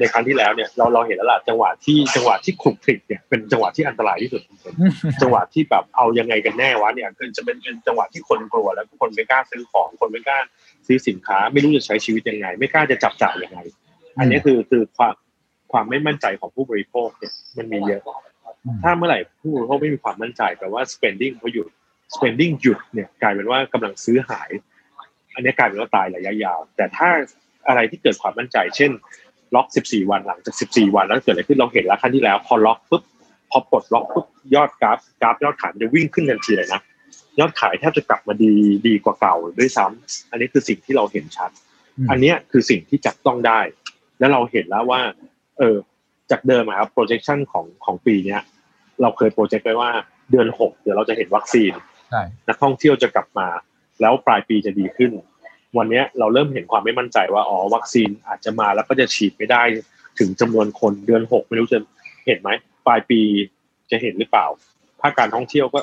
[0.00, 10.38] ในครั้งที่แล้วเนี่ยเราเราเห็นแล้วล่ะจังหวะที่จังหวะที่ขลุกคลิกเนี่ยเป็นจังหวะที่อันตรายที่สุดเป็นจังหวะที่แบบเอายังไงกันแน่วะเนี่ยคือจะเป็นเป็นจังหวะที่คนกลัวแล้วคนไม่กล้าซื้อของคนไม่กล้า
[10.88, 13.58] ซื้อสินค้า ไม่รู้จะใช้ชีวิตยังไง ไม่กล้าจะจับจ่ายยังไง
[14.18, 15.14] อันนี้คือคือความ
[15.72, 18.02] ความไม่มั่นใจของผู้บริโภคเนี่ยมันมีเยอะ
[18.64, 21.66] อืมถ้าเมื่อไหร่ผู้บริโภคไม่มีความมั่นใจแปลว่า spending เขาหยุด
[22.14, 24.50] spending หยุดเนี่ยกลายเป็นว่ากำลังซื้อหาย
[25.34, 27.08] อันนี้กลายเป็นว่าตายระยะยาว แต่ถ้า
[27.68, 28.90] อะไรที่เกิดความมั่นใจ เช่น
[29.54, 33.02] ล็อก 14 วันหลังจาก 14 วันแล้วเกิดอะไรขึ้นเราเห็นแล้วครั้งที่แล้ว พอล็อกปุ๊บ
[33.50, 36.80] พอปลดล็อกปุ๊บยอดกราฟกราฟยอดขายจะวิ่งขึ้นทันทีเลยนะ
[37.38, 38.52] ยอดขายแทบจะกลับมาดี
[38.86, 41.50] ดีกว่าเก่าด้วยซ้ำอันนี้คือสิ่งที่เราเห็นชัด
[42.10, 43.60] อันนี้คือสิ่งที่จับต้องได้
[44.18, 45.00] แล้วเราเห็นแล้วว่า
[45.58, 45.76] เออ
[46.30, 48.40] จากเดิมครับ projection ของของปีเนี้ย
[49.02, 49.90] เราเคยโปรเจกต์ไว้ว่า
[50.30, 51.72] เดือนหกเดี๋ยวเราจะเห็นวัคซีน
[52.48, 53.48] นักท่องเที่ยวจะกลับมา
[54.00, 55.10] แล้วปลายปีจะดีขึ้น
[55.78, 59.62] วันนี้เราเริ่มเห็นความไม่มั่นใจว่าอ๋อวัคซีนอาจจะมาแล้วก็จะฉีดไม่ได้
[60.18, 61.78] ถึงจำนวนคนเดือนหกไม่รู้จะ
[62.26, 62.50] เห็นไหม
[62.86, 63.20] ปลายปี
[63.90, 64.46] จะเห็นหรือเปล่า
[65.00, 65.80] ภาคการท่องเที่ยวก็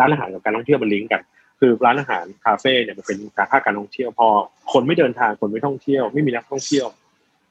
[0.00, 1.22] ร้านอาหารกับการท่องเที่ยวมันลิงก์กัน
[1.60, 4.28] คือร้านอาหารคาเฟ่เนี่ยมันเป็นการภาคการท่องเที่ยวพอ
[4.72, 6.86] คนไม่เดินทางคนไม่ท่องเที่ยว ไม่มีนักท่องเที่ยว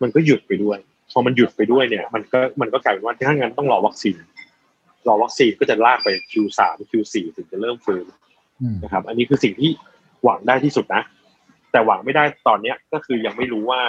[0.02, 0.78] มันก็หยุดไปด้วย
[1.12, 4.16] พอมันหยุดไปด้วยเนี่ย มันก็มันก็กลายเป็นว่าถ้างั้นต้องรอวัคซีน
[5.08, 8.06] รอวัคซีนก็จะลากไป Q3 Q4 ถึงจะเริ่มฟื้น
[8.84, 9.70] นะครับ อันนี้คือสิ่งที่
[10.24, 11.02] หวังได้ที่สุดนะ
[11.72, 13.82] แต่หวังไม่ได้ตอนเนี้ยก็คือยังไม่รู้ว่า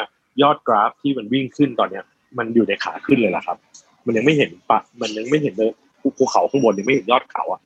[0.42, 2.04] ยอดกราฟที่มันวิ่งขึ้นตอนเนี้ย
[2.38, 3.56] มันอยู่ในขาขึ้นเลยล่ะครับ
[4.06, 5.70] มันยังไม่เห็นปะมันยังไม่เห็นเลย
[6.18, 7.60] ภูเขาข้างบนยังไม่เห็นยอดเขาอะ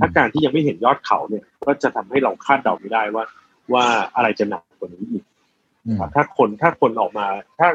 [0.00, 3.24] ถ้าการที่ยังไม่เห็นยอดเขาเนี่ย ก็จะทำให้เราคาดเดาไม่ได้ว่า
[3.72, 3.84] ว่า
[4.16, 5.24] อะไรจะหนักกว่านี้อีก
[6.14, 7.26] ถ้าคนถ้าคนออกมา
[7.58, 7.68] ถ้า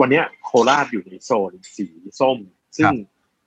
[0.00, 1.86] วันนี้โคราชอยู่ในโซนสี
[2.20, 2.38] ส้ม
[2.76, 2.92] ซึ่ง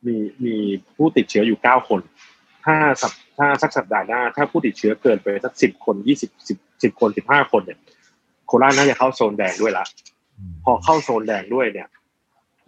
[0.05, 0.55] มีมี
[0.95, 2.01] ผู้ติดเชื้ออยู่เก้าคน
[2.65, 7.79] ถ้าสัปถ้าสักสัปดาห์หน้า ถ้าผู้ติดเชื้อเกินไปสักสิบคนยี่สิบสิบสิบคนสิบห้าคนเนี่ย
[8.47, 9.86] โคราชน่าจะเข้าโซนแดงด้วยละ
[10.63, 11.88] พอเข้าโซนแดงด้วยเนี่ย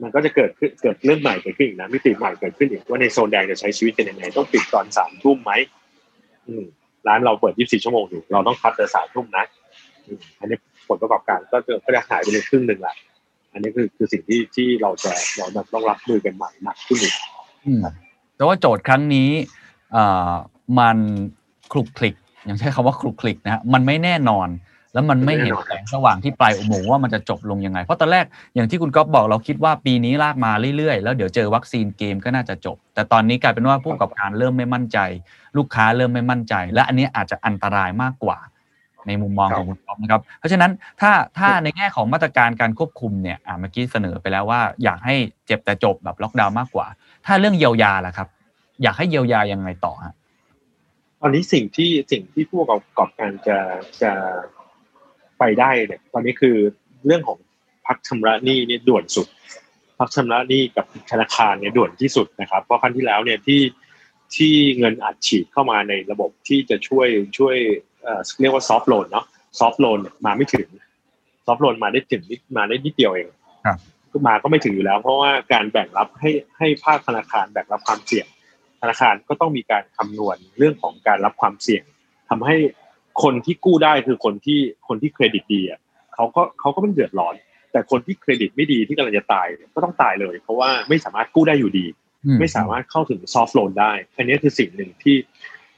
[0.01, 5.51] มันก็จะเกิดขึ้นเกิดเรื่องใหม่เกิดขึ้นอีกนะมิติใหม่เกิดขึ้นอีกว่าในโซนแดงจะใช้ชีวิตกันยังไงต้องปิดตอนสามทุ่มไหม
[7.07, 9.45] ร้านเราเปิดยี่สิบสี่ชั่วโมงอยู่เราต้องคัดแต่สามทุ่มนะ
[10.39, 10.57] อันนี้
[10.87, 12.95] ผลประกอบการก็จะก็จะหายไปเลยครึ่งหนึ่งแหละ
[13.53, 17.13] อันนี้คือคือสิ่งที่ที่เราจะเราต้องรับมือกันใหม่หนักขึ้นอีก
[18.35, 19.29] แต่ว่าโจทย์ครั้งนี้
[20.79, 20.97] มัน
[21.71, 24.47] คลุกคลิกอย่างใช้คำว่าคลุกคลิกนะฮะมันไม่แน่นอน
[24.93, 28.25] แล้วมันไม่เห็นแสงสว่างที่ปลายอุโมงค์ว่ามันจะจบลงยังไง เพราะตอนแรก
[28.55, 34.97] อย่างที่คุณก๊อฟบอกเราคิดว่าปีนี้ลากมาเรื่อยๆ แล้วเดี๋ยวเจอวัคซีนเกมก็น่าจะจบ แต่ตอนนี้กลายเป็นว่าผู้ประกอบการเริ่มไม่มั่นใจ
[35.57, 38.37] ลูกค้าเริ่มไม่มั่นใจ และอันนี้อาจจะอันตรายมากกว่า
[39.07, 40.71] ในมุมมองของคุณป๊อปนะครับ เพราะฉะนั้น
[41.01, 46.87] ถ้าถ้าในแง่ของมาตรการการควบคุมเนี่ยอ่าเมื่อกี้เสนอไปแล้วว่า อยากให้เจ็บแต่จบแบบล็อกดาวน์มากกว่า
[47.25, 48.27] ถ้าเรื่องเยียวยาล่ะครับ
[48.83, 50.13] อยากให้เยียวยายังไงต่อฮะ
[51.21, 53.57] ตอนนี้สิ่งที่สิ่งที่ผู้ประกอบการจะ
[54.01, 54.11] จะ
[55.39, 56.55] ไปได้เนี่ยตอนนี้คือ
[57.05, 57.37] เรื่องของ
[57.87, 59.27] พักชำระหนี้เนี่ยด่วนสุด
[59.99, 63.61] พักชำระหนี้กับธนาคารเนี่ยด่วนที่สุดนะครับ เพราะครั้งที่แล้วเนี่ยที่
[64.35, 67.55] ที่เงินอัดฉีดเข้ามาในระบบที่จะช่วยช่วย
[68.41, 69.25] เรียกว่าซอฟท์โลนเนาะ
[69.59, 70.67] ซอฟท์โลนมาไม่ถึง
[71.45, 72.23] ซอฟท์โลนมาได้ถึง
[72.57, 73.27] มาได้นิดเดียวเอง
[74.27, 78.27] มาก็ไม่ถึงอยู่แล้ว เพราะว่าการแบ่งรับให้ให้ภาคธนาคารแบ่งรับความเสี่ยง
[78.81, 81.83] ธนาคารก็ต้องมีการคำนวณเรื่องของการรับความเสี่ยง
[82.29, 82.55] ทำให้
[83.23, 85.79] คนที่กู้ได้คือคนที่คนที่เครดิตดีอะ
[86.15, 87.35] เขาก็เขาก็ไม่เดือดร้อน
[87.71, 91.85] แต่คนที่เครดิตไม่ดีที่กำลังจะตายก็ต้องตายเลย เพราะว่าไม่สามารถกู้ได้อยู่ดี
[92.39, 95.15] ไม่สามารถเข้าถึงซอฟท์โลนได้ อันนี้คือสิ่งหนึ่งที่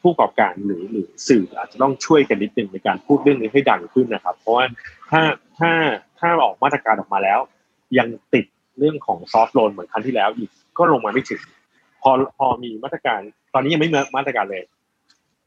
[0.01, 4.65] ผู้ประกอบการหรือหรือสื่ออาจจะต้องช่วยกันนิดนึงในการพูดเรื่องนี้ให้ดังขึ้นนะครับ เพราะว่า
[5.12, 5.21] ถ้า
[5.60, 5.71] ถ้า
[6.19, 7.39] ถ้าออกมาตรการออกมาแล้ว
[7.97, 8.45] ยังติด
[8.80, 11.41] เรื่องของซอฟท์โลนเหมือนครั้งที่แล้วอีกก็ลงมาไม่ถึง
[12.01, 13.19] พอพอมีมาตรการ
[13.54, 14.63] ตอนนี้ยังไม่มีมาตรการเลย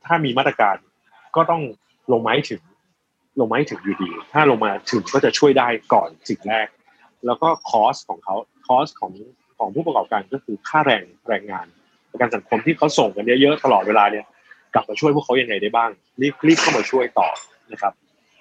[0.07, 0.77] ถ้ามีมาตรการ
[1.37, 1.63] ก็ต้อง
[2.13, 2.63] ลงมาให้ถึง
[3.41, 6.69] ลงมาให้ถึงอยู่ดี ถ้าลงมาถึงก็จะช่วยได้ก่อนสิ่งแรก
[7.27, 8.35] แล้วก็คอสของเขา
[8.67, 9.13] คอสของ
[9.59, 11.67] ของผู้ประกอบการก็คือค่าแรงแรงงาน
[12.13, 14.25] ประกันสังคมที่เขาส่งกันเยอะๆตลอดเวลาเนี่ย
[14.75, 17.29] กลับมาช่วยพวกเขายังไงได้บ้างรีบรีบเข้ามาช่วยต่อ
[17.73, 17.93] นะครับ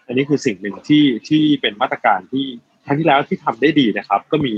[0.07, 2.45] อันนี้คือสิ่งหนึ่งที่ที่เป็นมาตรการที่
[2.85, 4.53] ครั้งที่แล้วที่ทำได้ดีนะครับ ก็มี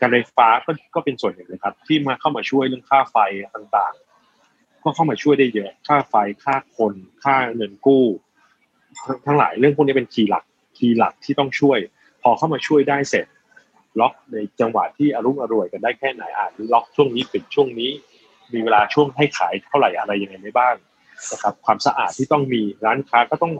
[0.00, 3.16] การไฟฟ้าก็ก็เป็นส่วนหนึ่งนะครับ ที่มาเข้ามาช่วยเรื่องค่าไฟ
[3.54, 4.09] ต่างๆ
[4.84, 6.14] ก็เข้ามาช่วยได้เยอะ ค่าไฟ
[6.44, 8.04] ค่าคน ค่าเงินกู้
[9.26, 10.44] ทั้งหลายเรื่องพวกนี้เป็นคีย์หลัก
[10.78, 11.78] คีย์หลักที่ต้องช่วย
[12.22, 13.26] พอเข้ามาช่วยได้เสร็จ
[14.00, 17.90] ล็อกในจังหวะที่อารมณ์อร่วยกันได้แค่ไหนอาจล็อกช่วงนี้ปิดช่วงนี้
[18.52, 20.74] มีเวลาช่วงให้ขายเท่าไหร่อะไรยังไงไม่บ้าง
[21.32, 23.52] นะครับ ความสะอาดที่ต้องมีร้านค้าก็ต้อง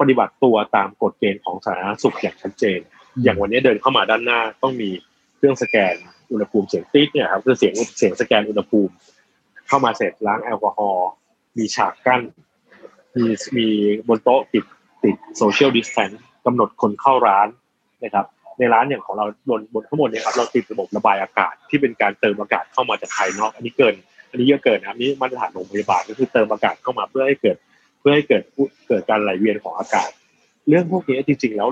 [0.00, 2.78] ปฏิบัติตัวตามกฎเกณฑ์ของสาธารณสุขอย่างชัดเจน
[3.22, 4.90] อย่างวันนี้เดินเข้ามาด้านหน้าต้องมี
[5.36, 5.94] เครื่องสแกน
[6.32, 8.92] อุณหภูมิเสียงติ๊ดเนี่ยครับคือเสียงเสียงสแกนอุณหภูมิ
[9.68, 11.08] เข้ามาเสร็จล้างแอลกอฮอล์
[11.58, 12.22] มีฉากกั้น
[13.16, 13.24] มี
[13.56, 13.66] มี
[14.08, 14.64] บนโต๊ะติด
[15.04, 16.10] ติด social distance
[16.46, 17.48] กำหนดคนเข้าร้าน
[18.04, 18.26] นะครับ
[18.58, 23.94] ในร้านอย่างของเราบนบนข้างบนเนี่ยครับเราติดระบบระบายอากาศที่เป็นการเติมอากาศเข้ามาจากภายนอก อันนี้เกิน
[24.30, 27.56] อันนี้เยอะเกินนะนี่มาตรฐานโรงพยาบาลก็คือเติมอากาศเข้ามาเพื่อให้เกิด
[28.00, 28.42] เพื่อให้เกิด
[28.88, 30.10] เกิดการไหลเวียนของอากาศ
[30.68, 31.68] เรื่องพวกนี้จริง ๆ แล้ว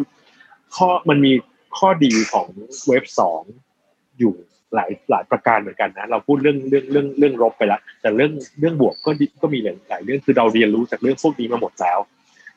[0.77, 1.33] ข้อมันมี
[1.79, 2.47] ข้อดีของ
[2.89, 3.43] เว็บสอง
[4.19, 4.35] อยู่
[4.75, 9.11] หลายหลายประการเหมือนกันนะเราพูดเรื่องเรื่องเรื่องเรื่องลบไปแล้วแต่เรื่องเรื่องบวกก็
[9.43, 9.59] ก็มี
[9.89, 11.99] หลายเรื่องคือเราเรียนรู้จากเรื่องพวกนี้มาหมดแล้ว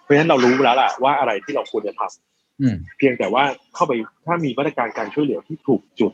[0.03, 3.43] เพราะฉะนั้นเรารู้แล้วล่ะว่าอะไรที่เราควรจะทำเพียงแต่ว่า
[3.75, 3.93] เข้าไป
[4.25, 6.11] ถ้ามีมาตรการการช่วยเหลือที่ถูกจุด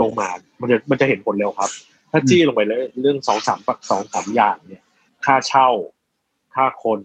[0.00, 0.28] ลงมา
[0.60, 1.70] มันจะมันจะเห็นผลเร็วครับ
[2.10, 3.58] ถ้าจี้ลงไปเลยเรื่องสองสาม
[3.90, 4.82] สองสามอย่างเนี่ย
[5.24, 5.68] ค่าเช่า
[6.54, 7.00] ค่าคน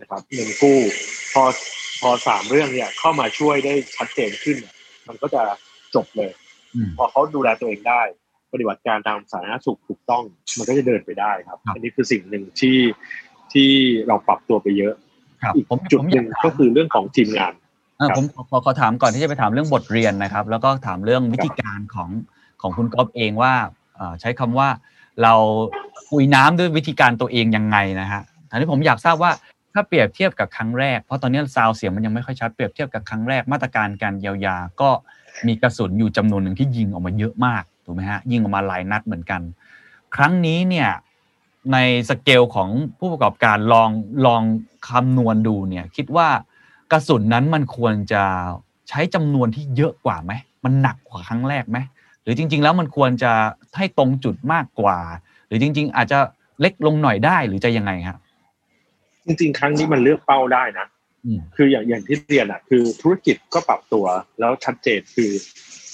[0.00, 0.78] นะครับเงินกู้
[1.32, 1.42] พอ
[2.00, 4.56] พอสามเรื่องเนี่ยเข้ามาช่วยได้ชัดเจนขึ้น
[5.08, 5.42] มันก็จะ
[5.94, 6.30] จบเลย
[6.96, 8.02] พอเขาดูแลตัวเองได้
[8.52, 10.24] ปฏิบัติการตามสาธารณสุขถูกต้อง
[10.56, 12.78] มันก็จะเดินไปได้ครับ อันนี้คือสิ่งหนึ่งที่
[13.52, 13.68] ที่
[14.08, 14.94] เราปรับตัวไปเยอะ
[15.54, 17.52] อีกจุดหนึ่งก็คือเรื่องของทีมงาน
[18.16, 22.10] ผมขอขอถามก่อนที่จะไปถามเรื่องบทเรียนนะครับ แล้วก็ถามเรื่องวิธีการของ
[22.62, 23.54] ของคุณก๊อฟเองว่า
[24.20, 24.68] ใช้คำว่า
[25.22, 25.34] เรา
[26.10, 29.32] คุยน้ำด้วยวิธีการตัวเองยังไงนะฮะทีนี้ผมอยากทราบว่า
[29.72, 34.90] ถ้าเปรียบเทียบกับครั้งแรก เพราะตอนนี้ซาวเสียงมันยังไม่ค่อยชัดเปรียบเทียบกับครั้งแรกมาตรการการเยียวยาก็
[35.46, 39.40] มีกระสุนอยู่จำนวนหนึ่งที่ยิงออกมาเยอะมากถูกไหมฮะยิงออกมาหลายนัดเหมือนกัน
[40.16, 40.90] ครั้งนี้เนี่ย
[41.72, 41.76] ใน
[42.08, 43.90] สเกลของผู้ประกอบการลอง
[44.26, 44.42] ลอง
[44.88, 46.28] คำนวณดูเนี่ยคิดว่า
[46.92, 48.22] กระสุนนั้นมันควรจะ
[48.88, 50.32] ใช้จำนวนที่เยอะกว่าไหม
[50.64, 51.78] มันหนักกว่าครั้งแรกไหม
[52.22, 53.32] หรือจริง ๆ แล้วมันควรจะ
[53.76, 54.98] ให้ตรงจุดมากกว่า
[55.46, 56.18] หรือจริง ๆ อาจจะ
[56.60, 58.18] เล็กลงหน่อยได้หรือจะยังไงครับ
[59.24, 60.86] จริง ๆ ครั้งนี้มันเลือกเป้าได้นะ
[61.56, 64.04] คืออย่างอย่างที่เรียนอะ คือธุรกิจก็ปรับตัว
[64.40, 65.32] แล้วชัดเจนคือ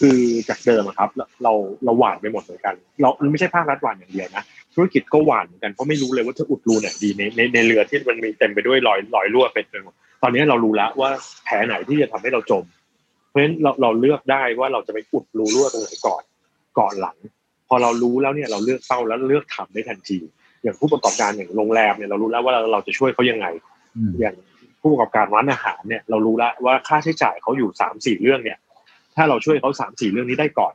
[0.00, 1.10] คือจากเดิมครับ
[1.42, 1.52] เรา
[1.84, 11.10] เราหวานไปหมดเหมือนกัน เราไม่ใช่ภาครัฐหวานอย่างเดียวนะธุรกิจก็หวานเหมือนกันเพราะไม่รู้เลยว่าจะอุดรูไหนดีในในในเรือที่มันมีเต็มไปด้วยรอยรอยรั่วเป็นไปหมดตอนนี้เรารู้แล้วว่า
[11.44, 12.64] แผลไหนที่จะทำให้เราจม
[13.28, 16.22] เพราะฉะนั้นเราเราเลือกได้ว่าเราจะไปอุดรูรั่วตรงไหนก่อน
[16.78, 17.16] ก่อนหลัง
[17.68, 20.18] พอเรารู้แล้วเนี่ยเราเลือกเป้าแล้วเลือกทำได้ทันที
[20.62, 23.46] อย่างผู้ประกอบการอย่างโรงแรมเนี่ยเรารู้แล้วว่าเราจะช่วยเขายังไง
[24.20, 24.34] อย่าง
[24.84, 28.58] ผู้ประกอบการร้านอาหารเนี่ยเรารู้แล้วว่าค่าใช้จ่ายเขาอยู่สามสี่เรื่องเนี่ย
[29.16, 30.74] ถ้าเราช่วยเขาสามสี่เรื่องนี้ได้ก่อน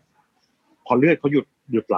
[0.85, 1.97] พอเลือดเขาหยุดหยุดไหล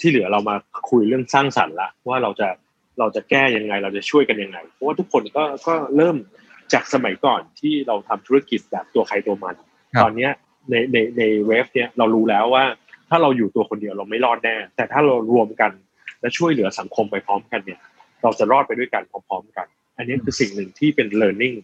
[0.00, 0.56] ที่เหลือเรามา
[0.90, 2.48] คุยเรื่องสร้างสรรค์ละว่าเราจะ
[2.98, 6.16] เราจะแก้ยังไง เราจะช่วยกันยังไง เพราะว่าทุกคนก็ก็เริ่ม
[6.72, 9.54] จากสมัยก่อนที่เราทำธุรกิจแบบตัวใครตัวมัน
[10.02, 10.30] ตอนเนี้ย
[10.70, 12.64] ในในในเวฟเนี่ยเรารู้แล้วว่า
[13.08, 15.70] ถ้าเราอยู่ตัวคนเดียวเราไม่รอดแน่ แต่ถ้าเรารวมกัน
[16.20, 17.80] และช่วยเหลือสังคมไปพร้อมกันเนี่ย
[18.22, 21.56] เราจะรอดไปด้วยกันพร้อมๆกัน อันนี้คือสิ่งหนึ่งที่เป็น learning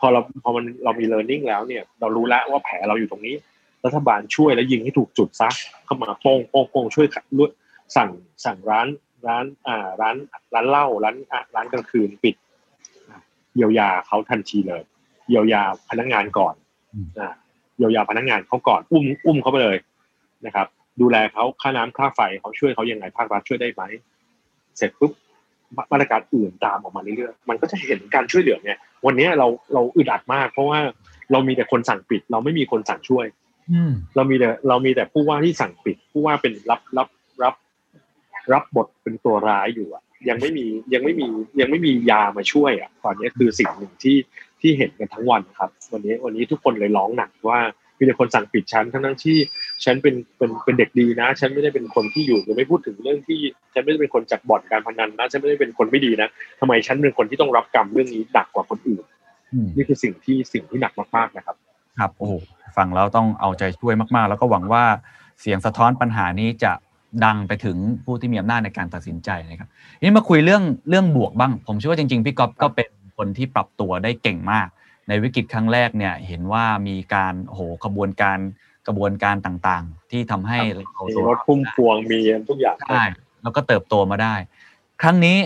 [0.00, 3.34] พอเราพอมันเรามี learning แล้วเนี่ย เรารู้แล้วว่าแผลเราอยู่ตรงนี้
[3.84, 5.48] รัฐบาลช่วยแล้วยิงให้ถูกจุดซะ
[5.84, 7.06] เข้ามาโป้งโป้งโป้งช่วย
[7.38, 7.50] ลวด
[7.96, 8.10] สั่ง
[8.44, 8.88] สั่งร้าน
[9.26, 10.16] ร้านอ่าร้าน
[10.54, 11.16] ร้านเหล้าร้าน
[11.54, 12.34] ร้านกลางคืนปิด
[13.54, 14.82] เยียวยาเขาทันทีเลย
[15.28, 16.54] เยียวยาพนักงานก่อน
[17.18, 17.34] อ่า
[17.76, 19.76] เยียวยาพนักงานเขาก่อนอุ้มอุ้มเขาไปเลย
[20.46, 20.66] นะครับ
[21.00, 23.82] ดูแลเขาค่าน้ำค่าไฟเขาช่วยเขายังไงภาครัฐช่วยได้ไหม
[24.76, 25.12] เสร็จปุ๊บ
[25.92, 30.78] มาตรการอื่นตามออกมาเรื่อยๆมันก็จะเห็นการช่วยเหลือเนี่ยวันนี้เราเราอึดอัดมาก เพราะว่า
[31.32, 33.26] เรามีแต่คนสั่งปิด เราไม่มีคนสั่งช่วย
[34.16, 37.08] เรามีแต่เรามีแต่ผู้ว่าที่สั่งปิด ผู้ว่าเป็นรับรับ
[37.42, 37.54] รับ
[38.52, 41.26] รับบทเป็นตัวร้ายอยู่อะ ยังไม่มียังไม่มี
[41.60, 44.16] ยังไม่มียามาช่วยอะตอนนี้คือสิ่งหนึ่งที่
[44.60, 47.60] ที่เห็นกันทั้งวันครับ วันนี้วันนี้ทุกคนเลยร้องหนักว่า
[47.98, 49.36] มีแต่คนสั่งปิดฉันทั้งนั้นที่
[49.84, 53.40] ฉันเป็นเป็นเป็นเด็กดีนะ ฉันไม่ได้เป็นคนที่อยู่หรือไม่พูดถึงเรื่องที่
[53.74, 56.28] ฉันไม่ได้เป็นคนจัดบ่อนการพนันนะฉันไม่ได้เป็นคนไม่ดีนะ
[56.60, 59.04] ทำไมฉันเป็นคนที่ต้องรับกรรมเรื่องนี้หนักกว่าคนอื่น
[59.76, 61.56] นี่คือสิ่งที่สิ่งที่หนักมากๆนะครับ
[61.98, 62.28] ครับโอ้
[62.76, 64.84] ฟังแล้วต้องเอาใจช่วยมากๆ แล้วก็หวังว่า
[65.40, 66.72] เสียงสะท้อนปัญหานี้จะ
[67.24, 69.68] ดังไปถึงผู้ที่มีอำนาจในการตัดสินใจนะครับ
[70.02, 74.66] นี่มาคุยเรื่องเรื่องบวกบ้าง ผมเชื่อว่าจริง ๆ พี่ก๊อฟก็เป็นคนที่ปรับตัวได้เก่งมาก
[75.08, 78.38] ในวิกฤตครั้งแรกเนี่ยเห็นว่ามีการโหขบวนการ
[78.86, 80.58] กระบวนการต่างๆ ที่ทำให้
[80.94, 83.04] เรารถพุ่มพวงมีทุกอย่างใช่
[83.42, 84.34] แล้วก็เติบโตมาได้
[85.02, 85.36] ครั้งนี้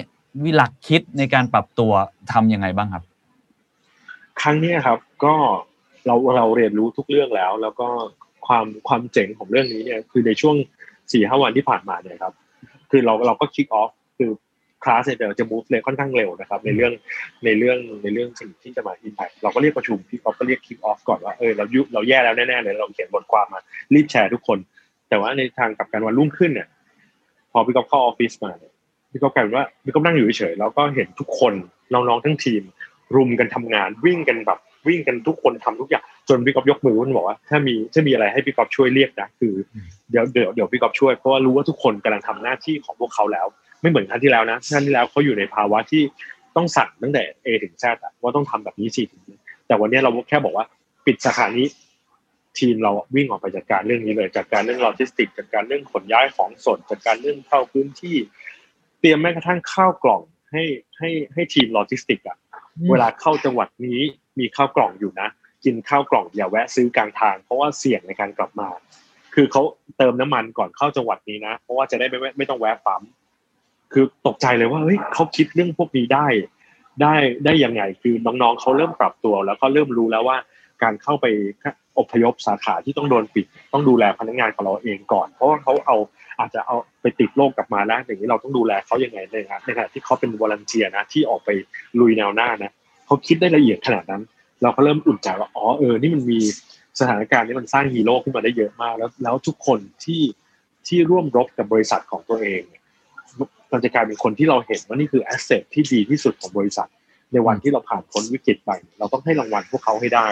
[0.44, 1.92] วิหลักคิดในการปรับตัว
[2.32, 3.04] ทํำยังไงบ้างครับ
[4.40, 5.34] ครั้งนี้ครับก็
[6.06, 7.88] เราเราเรียนรู้ทุกเรื่องแล้ว แล้วก็
[8.46, 10.56] ความความเจ๋งของเรื่องนี้เนี่ยคือในช่วง
[11.12, 12.34] สี่ห้าวันที่ผ่านมาเนี่ยครับ
[12.90, 14.30] คือเราเราก็คิกออฟคือ
[14.84, 16.92] คลาสเนี่ยจะ move เลยค่อนข้างเร็วนะครับ ในเรื่อง
[17.44, 23.60] ในเรื่องในเรื่องสิ่งที่จะมา impact เราก็เรียกประชุมพี่ก๊อฟก็เรียก kick off ก่อนว่าเออเรายุเราแย่แล้วแน่ๆเลยเราเขียนบทความมา
[23.94, 24.58] รีบแชร์ทุกคน
[25.08, 26.68] แต่ว่าในทางกลับการวันรุ่งขึ้นเนี่ย
[27.52, 28.72] พอพี่ก๊อฟเข้าออฟฟิศมาเนี่ย
[29.10, 31.52] พี่ก๊อฟกลายเป็นว่าพี่ก๊อฟนั่งอยู่เฉยๆแล้วก็เห็นทุกคน
[31.92, 32.62] น้องๆทั้งทีม
[33.16, 39.54] รุมกันทำงานวิ่งกันแบบวิ่งกันทุกคนทำทุกอย่างจนพี่ก๊อฟยกมือมันบอกว่าถ้ามีถ้ามีอะไรให้พี่ก๊อฟช่วยเรียกนะคือ
[40.10, 43.46] เดี๋ยวเดี๋ยวเดี๋ยวพี่ก๊อฟช่วยเพราะว่ารู้ว่าทุกคนกำลังทำหน้าที่ของพวกเขาแล้ว
[43.80, 46.02] ไม่เหมือนครั้งที่แล้วนะครั้งที่แล้วเขาอยู่ในภาวะที่
[46.56, 47.84] ต้องสั่งตั้งแต่ A ถึง Z
[48.22, 49.02] ว่าต้องทำแบบนี้สิ
[49.66, 50.66] แต่วันนี้เราแค่บอกว่า
[51.06, 51.66] ปิดสาขานี้
[52.58, 58.16] ทีมเราวิ่งออกไปจัดการเรื่องนี้เลยจัดการเรื่องโลจิสติกจัดการเรื่องขนย้ายของสดจัดการเรื่องเข้าพื้นที่
[59.00, 60.64] เตรียมแม้กระทั่งข้าวกล่องให้
[60.98, 62.36] ให้ให้ทีมโลจิสติกอะ
[62.90, 64.00] เวลาเข้าจังหวัดนี้
[64.38, 65.28] มีข้าวกล่องอยู่นะ
[65.64, 68.68] กินข้าวกล่องอย่าแวะซื้อกลางทาง เพราะว่าเสี่ยงในการกลับมา
[69.34, 69.62] คืคือเขา
[69.98, 73.02] เติมน้ำมันก่อนเข้าจังหวัดนี้นะ เพราะว่าจะได้ไม่ไม่ไม่ต้องแวะปั๊ม
[73.92, 76.26] คือตกใจเลยว่าเฮ้ยเขาคิดเรื่องพวกนี้ได้
[77.02, 80.36] ได้ได้ยังไงคือน้องๆเขาเริ่มปรับตัว แล้วก็เริ่มรู้แล้วว่า
[80.82, 81.26] การเข้าไป
[81.98, 85.96] อพยพสาขาที่ต้องโดนปิด ต้องดูแลพนักงานของเราเองก่อน เพราะว่าเขาเอา
[86.38, 91.50] อาจจะเอาไปติดโรคกลับมาแล้วอย่างนี้เราต้องดูแลเขายังไงในงานในขณะที่เขาเป็นวอลันเทียนะที่ออกไป
[92.00, 92.72] ลุยแนวหน้านะ
[93.06, 94.22] เขาคิดได้ละเอียดขนาดนั้น
[94.62, 96.40] เราก็เริ่มอุ่นใจว่าอ๋อเออนี่มันมี
[97.00, 100.22] สถานการณ์นี้มันสร้างฮีโร่ขึ้นมาได้เยอะมากแล้วแล้วทุกคนที่
[100.86, 102.62] ที่ร่วมรบกับบริษัทของตัวเอง
[103.72, 106.88] มันจะกลายเป็นคนที่เราเห็นว่านี่คือแอสเซทที่ดีที่สุดของบริษัท
[107.32, 110.26] ในวันที่เราผ่านพ้นวิกฤตไป เราต้องให้รางวัลพวกเขาให้ได้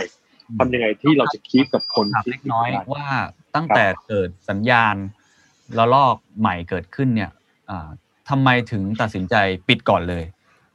[0.59, 3.09] ทำยังไงที่เราจะคีบกับคนที่เล็กน้อยว่า
[3.55, 4.94] ตั้งแต่เกิดสัญญาณ
[5.79, 7.31] ระลอกใหม่เกิดขึ้นเนี่ย
[8.29, 9.35] ทำไมถึงตัดสินใจ
[9.68, 10.24] ปิดก่อนเลย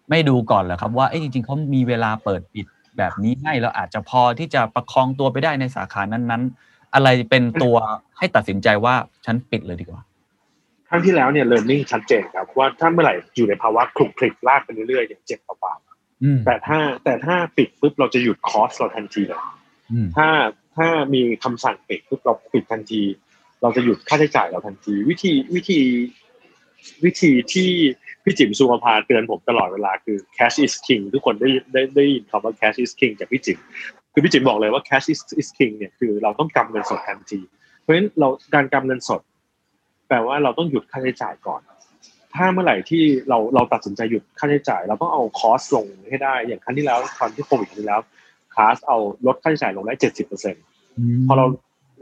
[0.09, 2.65] ไม่ดูก่อนเหรอครับว่าจริงๆเขามีเวลาเปิดปิด
[2.97, 7.75] แบบนี้ให้แล้วอาจจะพอที่จะประคองตัวไปได้ในสาขานั้นๆ อะไรเป็นตัว
[8.17, 8.95] ให้ตัดสินใจว่า
[9.25, 10.12] ฉันปิดเลยดีกว่าค
[10.93, 19.41] รั้งที่แล้วเนี่ย learning ชัดเจนครับว่าถ้าเมื่อไหร่อยู่ในภาวะคลุกคลิกลากไปเรื่อยๆอย่างเจ็บเปล่าๆแต่ถ้าแต่ถ้าปิดปุ๊บเราจะหยุดคอสเราทันทีเลย
[20.15, 20.27] ถ้า
[20.75, 23.01] ถ้ามีคำสั่งปิดปุ๊บเราปิดทันที
[23.61, 25.79] เราจะหยุดค่าใช้จ่ายเราทันที วิธีวิธี
[27.05, 27.69] วิธีที่
[28.23, 33.57] พี่จิ๋มสุภาเตือนผมตลอดเวลาคือ cash is king ทุกคนได้ได้ได้ยินคำว่า cash is king จากพี่จิ๋ม
[34.13, 37.39] คือพี่จิ๋มบอกเลยว่า cash is is king เนี่ยคือเราต้องกำเงินสดทันที
[37.81, 39.32] เพราะฉะนั้นเราการกำเงินสดแป
[40.13, 41.61] ลว่าเราต้องหยุดค่าใช้จ่ายก่อน
[42.35, 48.01] ถ้าเมื่อไหร่ที่เราเราตัดสินใจหยุดค่าใช้จ่าย เราต้องเอาคอสลงให้ได้ อย่างครั้งที่แล้วตอนที่โควิดที่แล้ว
[48.53, 48.97] คลาสเอา
[49.27, 50.63] ลดค่าใช้จ่ายลงได้เจ็ดสิบเปอร์เซ็นต์
[51.27, 51.45] พอเรา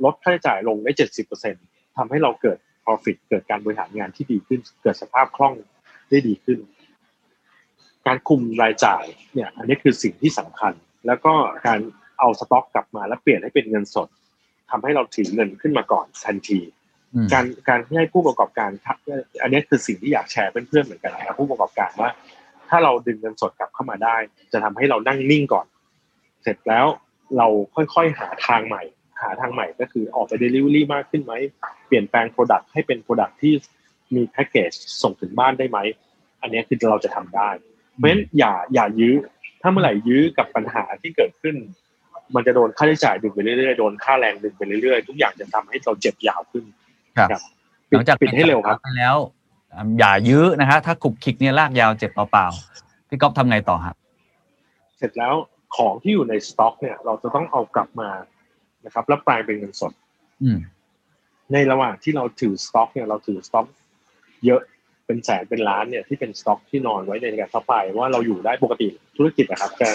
[0.05, 1.63] ลดค่าใช้จ่ายลงได้เจ็ดสิบเปอร์เซ็นต์
[1.97, 5.53] ทำให้เราเกิด profit เกิดการบริหารงานที่ดีขึ้น เกิดสภาพคล่อง
[6.09, 6.59] ได้ดีขึ้น
[8.07, 10.73] การคุมรายจ่ายเนี่ย อันนี้คือสิ่งที่สำคัญ
[11.07, 11.33] แล้วก็
[11.67, 11.79] การ
[12.19, 14.07] เอาสต็อกกลับมาแล้วเปลี่ยนให้เป็นเงินสด
[14.71, 16.59] ทำให้เราถือเงินขึ้นมาก่อนทันที
[17.33, 18.69] การการที่ให้ผู้ประกอบการ
[19.41, 22.09] อันนี้คือสิ่งที่อยากแชร์เพื่อนๆเหมือนกันนะครับผู้ประกอบการว่า
[22.69, 24.17] ถ้าเราดึงเงินสดกลับเข้ามาได้
[24.51, 25.65] จะทำให้เรานั่งนิ่งก่อน
[26.43, 26.85] เสร็จแล้ว
[27.37, 28.83] เราค่อยๆหาทางใหม่
[29.21, 31.33] หาทางใหม่ก็คือออกไปเดลิเวอรี่มากขึ้นไหม
[31.87, 33.53] เปลี่ยนแปลง product ให้เป็น product ที่
[34.15, 34.71] มีแพ็กเกจ
[35.01, 35.77] ส่งถึงบ้านได้ไหม
[36.41, 37.49] อันนี้คือเราจะทำได้
[37.97, 39.15] เพราะฉะนั้นอย่าอย่ายื้อ
[39.61, 41.55] ถ้าเมื่อไหร่ยื้อกับปัญหาที่เกิดขึ้น
[42.35, 46.63] มันจะโดนค่าใช้จ่ายดึงไปเรื่อยๆโดนค่าแรงดึงไปเรื่อยๆ ทุกอย่างจะทำให้เราเจ็บยาวขึ้น
[47.17, 47.29] ครับ
[47.89, 49.17] หลังจากปิดให้เร็วครับแล้ว
[49.99, 53.95] อย่ายื้อนะฮะถ้าขุกขิกเนี่ยลากยาวเจ็บเปล่าๆพี่ก๊อฟทำไงต่อครับ
[54.97, 55.33] เสร็จแล้ว
[55.77, 58.09] ของที่อยู่ในสต็อก เนี่ย เราจะต้องเอากลับมา
[58.85, 59.93] นะครับ แล้วแปลงเป็นเงินสด
[61.53, 63.67] ในระหว่างที่เราถือสต็อก เนี่ยเราถือสต็อก
[64.45, 64.61] เยอะ
[65.05, 69.89] เป็นแสนเป็นล้านเนี่ยที่เป็นสต็อกที่นอนไว้ในการ supply ว่าเราอยู่ได้ปกติธุรกิจนะครับจะ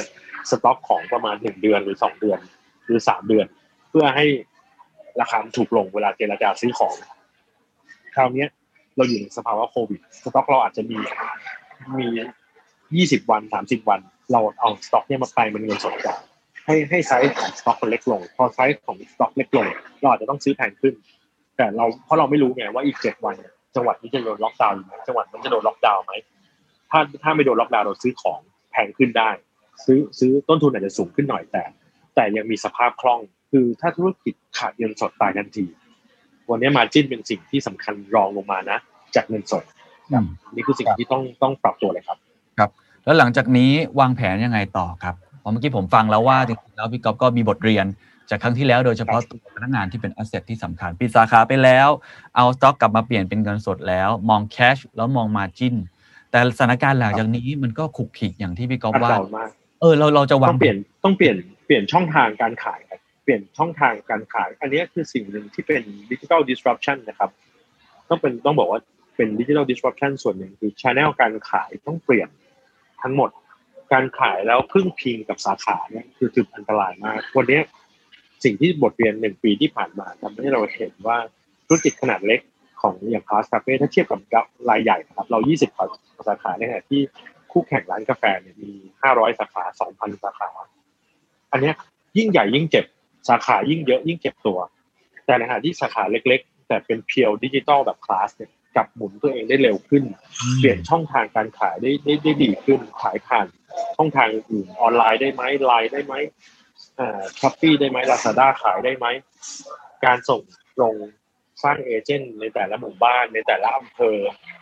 [0.51, 2.39] สต็อกของประมาณหนึ่งเดือนหรือสองเดือน
[2.87, 3.47] หรือสามเดือน
[3.91, 4.27] เพื่อให้
[5.21, 6.95] ราคาถูกลงเวลาเจรจาซื้อของ
[8.15, 8.47] คราวนี้
[8.97, 10.99] เราอยู่ในสภาวะโควิด สต็อกเราอาจจะมี
[11.99, 12.07] มี
[12.97, 14.01] ยี่สิบวันสามสิบวัน
[14.33, 16.19] เราเอาสต็อกเนี่ยมาไปมันเงินสดก่อน
[16.67, 19.67] ให้ให้ไซส์ของสต็อกมันเล็กลง พอไซส์ของสต็อกเล็กลง
[20.01, 20.95] เราอาจจะต้องซื้อแพงขึ้น
[21.57, 23.35] แต่เราเพราะเราไม่รู้ไงว่าอีกเจ็ดวัน
[23.75, 26.13] จังหวัดนี้จะโดนล็อกดาวน์ไหมจังหวัดมันจะโดนล็อกดาวน์ไหม
[26.91, 29.31] ถ้าถ้าไม่โดนล็อกดาวน์เราซื้อของแพงขึ้นได้
[29.85, 31.63] ซื้อซื้อต้นทุนอาจจะสูงขึ้นหน่อยแต่
[32.15, 35.65] แต่ยังมีสภาพคล่อง คือถ้าธุรกิจขาดเงินสดตายทันที
[36.51, 38.79] วันนี้ margin เป็นสิ่งที่สำคัญรองลงมานะ
[39.15, 39.65] จากเงินสด
[40.55, 42.19] นี่คือสิ่งที่ต้องต้องปรับตัวเลยครับ
[42.59, 42.71] ครับ
[43.05, 47.87] แล้วหลังจากนี้วางแผนยังไงต่อครับเพราะเมื่อกี้ผมฟังแล้วว่าจริงๆแล้วพี่ก๊อฟก็มีบทเรียน
[48.31, 51.89] จากครั้งที่แล้วโดยเฉพาะตัวพนักงานที่เป็นอสเซทที่สำคัญปิดสาขาไปแล้ว
[52.37, 55.75] เอาสต็อกกลับมาเปลี่ยนเป็นเงินสดแล้ว มองแคชแล้วมองมาจิน
[56.31, 59.15] แต่สถานการณ์หลังจากนี้มันก็ขุกขิกอย่างที่พี่ก๊อฟว่า
[59.81, 62.81] เออเราเราจะวางต้องเปลี่ยนต้องเปลี่ยนเปลี่ยนช่องทางการขาย
[63.27, 67.31] เปลี่ยนช่องทางการขาย อันนี้คือสิ่งหนึ่งที่เป็นดิจิทัลดิสรัปชันนะครับ
[68.09, 68.81] ต้องเป็นต้องบอกว่า
[69.17, 72.29] เป็นดิจิทัลดิสรัปชันส่วนหนึ่งคือชแนลการขายต้องเปลี่ยน
[73.03, 73.31] ทั้งหมด
[73.93, 77.61] การขายแล้วพึ่งพิงกับสาขาเนี่ยคือจุดอันตรายมาก วันนี้
[78.45, 81.19] สิ่งที่บทเรียนหนึ่งปีที่ผ่านมาทำให้เราเห็นว่า
[81.67, 82.41] ธุรกิจขนาดเล็ก
[82.83, 87.01] ของอย่างคลาสคาเฟ่ถ้าเทียบกับรายใหญ่ครับ เรา 20สาขาในขณะที่
[87.53, 88.71] คู่แข่งร้านกาแฟเนี่ยมี
[89.05, 90.49] 500 สาขา 2,000 สาขา
[91.53, 91.73] อันนี้
[92.19, 92.85] ยิ่งใหญ่ยิ่งเจ็บ
[93.29, 94.59] สาขายิ่งเยอะยิ่งเจ็บตัว
[95.27, 100.05] แต่ในขณะที่สาขาเล็ก ๆ แต่เป็น pure digital แบบคลาสเนี่ยกลับหมุนตัวเองได้เร็วขึ้น
[100.59, 103.47] เปลี่ยนช่องทางการขายได้ได้ได้ดีขึ้น ขายผ่าน
[103.97, 106.15] ช่องทางอื่นออนไลน์ได้ไหมไลน์ได้ไหม
[107.41, 109.07] Shopee ได้ไหมลาซาด้าขายได้ไหม
[110.05, 110.41] การส่ง
[110.77, 110.95] ตรง
[111.63, 114.17] สร้าง agent ในแต่ละหมู่บ้านในแต่ละอำเภอ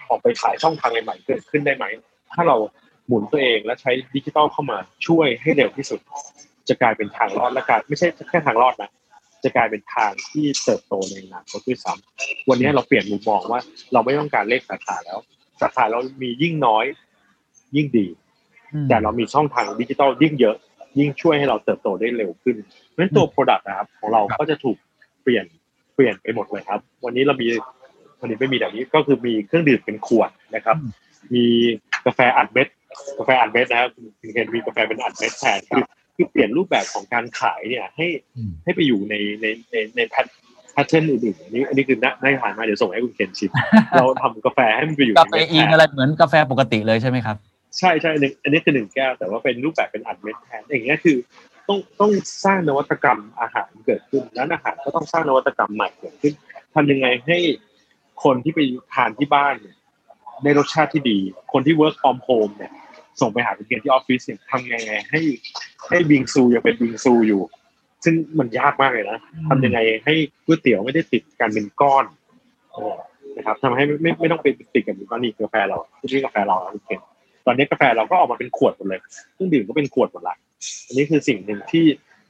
[0.08, 1.84] ออกไปขายช่องทางใหม่ๆเกิดขึ้นได้ไหม
[2.34, 2.56] ถ้าเรา
[3.06, 6.00] หมุนตัวเองและใช้ดิจิทัลเข้ามาช่วยให้เร็วที่สุด
[6.68, 8.90] จะกลายเป็นทางรอดและการไม่ใช่แค่ทางรอดนะ
[9.44, 13.60] จะกลายเป็นทางที่เติบโตในอนาคตด้วยซ้ำวันนี้เราเปลี่ยนมุมมองว่า
[13.92, 15.18] เราไม่ต้องการเลขสาขาแล้ว
[15.60, 16.84] สาขาเรามียิ่งน้อย
[17.76, 18.06] ยิ่งดี
[18.88, 20.56] แต่เรามีช่องทางดิจิทัลยิ่งเยอะ
[20.98, 22.56] ยิ่งช่วยให้เราเติบโตได้เร็วขึ้น
[22.88, 24.76] เพราะฉะนั้นตัว Product นะครับ ของเราก็จะถูก
[25.22, 25.44] เปลี่ยน
[25.94, 27.48] เปลี่ยนไปหมดเลยครับ วันนี้เรามี
[28.20, 30.76] วันนี้ไม่มีแบบนี้ก็คือมีเครื่องดื่มเป็นขวดนะครับ
[31.34, 31.44] มี
[32.06, 32.68] กาแฟอัดเม็ด
[33.18, 33.90] กาแฟอัดเม็ดนะครับ
[34.20, 35.60] คุณเห็นมีกาแฟเป็นอัดเม็ดแทน
[36.16, 38.06] คือคือเปลี่ยนรูปแบบของการขายเนี่ย ให้
[38.64, 40.26] ให้ไปอยู่ในในในใน pat
[40.72, 43.50] pattern อื่นๆอันนี้อันนี้คือน่าได้ผ่านมาเดี๋ยวส่งให้คุณเคนชิม
[43.96, 47.36] เราทำกาแฟให้มันไปอยู่กาแฟอีนอะไรเหมือนกาแฟปกติเลยใช่ไหมครับ
[47.78, 51.16] ใช่ใช่อันนี้คือหนึ่งแก้วแต่ว่าเป็นรูปแบบเป็นอัดเม็ดแทนอย่างเงี้ยคือ
[51.68, 52.12] ต้องต้อง
[52.44, 56.34] สร้างนวัตกรรมอาหารเกิดขึ้นร้านอาหารก็ต้องสร้างนวัตกรรมใหม่เกิดขึ้น
[56.74, 57.38] ทำยังไงให้
[58.24, 58.60] คนที่ไป
[58.94, 59.76] ทานที่บ้านเนี่ย
[60.42, 61.18] ได้รสชาติที่ดี
[61.52, 62.72] คนที่ work from home เนี่ย
[63.20, 65.20] ส่งไปหาเพื่อนที่ออฟฟิศเนี่ยทำยังไง ให้
[65.90, 67.42] ให้บิงซูยังเป็นบิงซูอยู่
[68.04, 72.04] ซึ่งมันยากมากเลยนะทำยังไงให้ก๋วยเตี๋ยวไม่ได้ติดกันเป็นก้อน
[73.36, 75.78] นะครับทำให้ไม่ไม่ต้องเป็นติดกันเป็นก้อนนี่กาแฟเรา
[76.12, 76.90] ที่กาแฟเราโอเค
[77.46, 79.00] ตอนนี้กาแฟเราก็ออกมาเป็นขวดหมดเลย
[79.34, 80.36] เครื่องดื่มก็เป็นขวดหมดละ
[80.86, 81.86] อันนี้คือสิ่งหนึ่งที่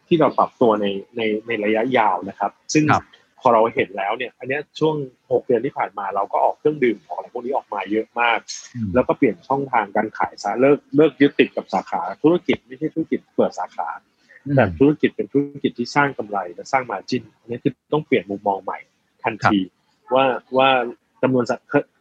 [0.06, 2.84] ที่เราปรับตัวในในในระยะยาวนะครับ ซึ่ง
[3.46, 4.94] พอเราเห็นแล้วเนี่ย อันนี้ช่วง
[5.32, 8.38] หกเดือนที่ผ่านมาเราก็ออกเครื่องดื่มออกอะไรพวกนี้ออกมาเยอะมาก
[8.94, 13.88] แล้วก็เปลี่ยนช่องทางการขายซะเลิกเลิกยึดติดกับสาขาธุรกิจไม่ใช่ธุรกิจเปิดสาขา
[14.56, 18.78] แต่ธุรกิจเป็นธุรกิจที่สร้างกำไรและสร้างมาจินอันนี้คือต้องเปลี่ยนมุมมองใหม่
[19.24, 19.58] ทันที
[20.14, 20.24] ว่า
[20.56, 20.68] ว่า
[21.22, 21.44] จำนวน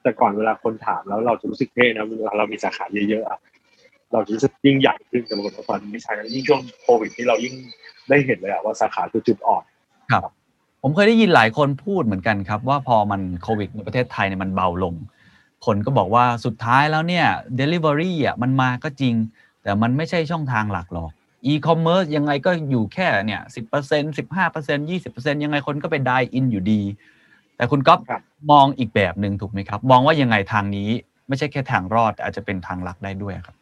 [0.03, 7.55] แต่ก่อนเวลาคนถามแล้วเราจะรู้สึกเท่นะเวลาเรามีสาขาเยอะๆเราจะรู้สึกยิ่งใหญ่ขึ้นแต่บางคนตอนไม่ใช่ยิ่งช่วงโควิดที่เรายิ่ง
[8.09, 9.63] ได้เห็นเลยว่าสาขาคือจุดอ่อน
[10.11, 10.33] ครับ
[10.85, 14.95] ผมเคยได้ยินหลายคนพูดเหมือนกันครับ ว่าพอมันโควิดในประเทศไทยเนี่ยมันเบาลง
[15.65, 17.25] คนก็บอกว่าสุดท้ายแล้วเนี่ย
[17.59, 19.15] Delivery อะมันมาก็จริง
[19.63, 21.11] แต่มันไม่ใช่ช่องทางหลักหรอก
[21.45, 26.81] อีคอมเมิร์ซยังไงก็อยู่แค่เนี่ยสิบเปอร์เซ็นต์สิบห้าเปอร์เซ็นต์ยี่สิบเปอร์เซ็นต์ยังไงคนก็ไป dine-in อยู่ดี
[27.57, 27.99] แต่คุณก๊อฟ
[28.51, 30.89] มองอีกแบบหนึ่งถูกไหมครับ มองว่ายังไงทางนี้
[31.27, 33.55] ไม่ใช่แค่ทางรอด อาจจะเป็นทางหลักได้ด้วยครับ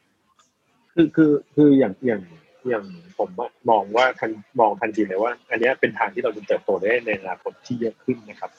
[0.94, 2.22] คือคือคืออย่างอย่าง
[2.70, 2.86] อย่าง
[3.18, 3.30] ผม
[3.70, 8.52] มองว่าทันมองทันทีเลยว่า อันนี้เป็นทางที่เราจะเติบโตได้ในอนาคตที่เยอะขึ้นนะครับ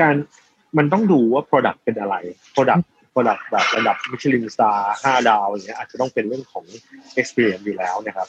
[0.00, 0.14] การ
[0.78, 2.16] มันต้องดูว่า Product เป็นอะไร
[2.54, 6.64] Product Product แบบระดับมิชลินสตาร์ห้าดาวอย่างเงี้ยอาจจะต้องเป็นเรื่องของ
[7.20, 8.28] experience อยู่แล้วนะครับ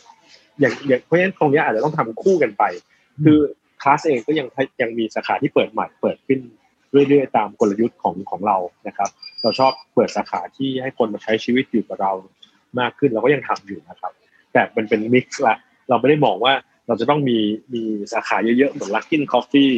[0.60, 2.64] อย่างอย่างเพราะฉะนั้นตรงนี้อาจจะต้องทำคู่กันไป
[3.24, 3.40] คือ
[3.82, 4.48] คลาสเองก็ยัง
[4.82, 6.40] ยังมีสาขาที่เปิดใหม่เปิดขึ้น
[6.92, 9.10] เรื่อยๆตามกลยุทธ์ของของเรานะครับ
[9.42, 12.12] เราชอบเปิดสาขาที่ให้คนมาใช้ชีวิตอยู่กับเรา
[12.80, 14.12] มากขึ้นเราก็ยังทำอยู่นะครับ
[14.58, 15.56] แต่มันเป็น mix ละ
[15.90, 16.54] เราไม่ได้มองว่า
[16.88, 17.38] เราจะต้องมี
[17.74, 17.84] มี
[18.14, 19.74] สาขาเยอะๆเหมือน Luckin Coffee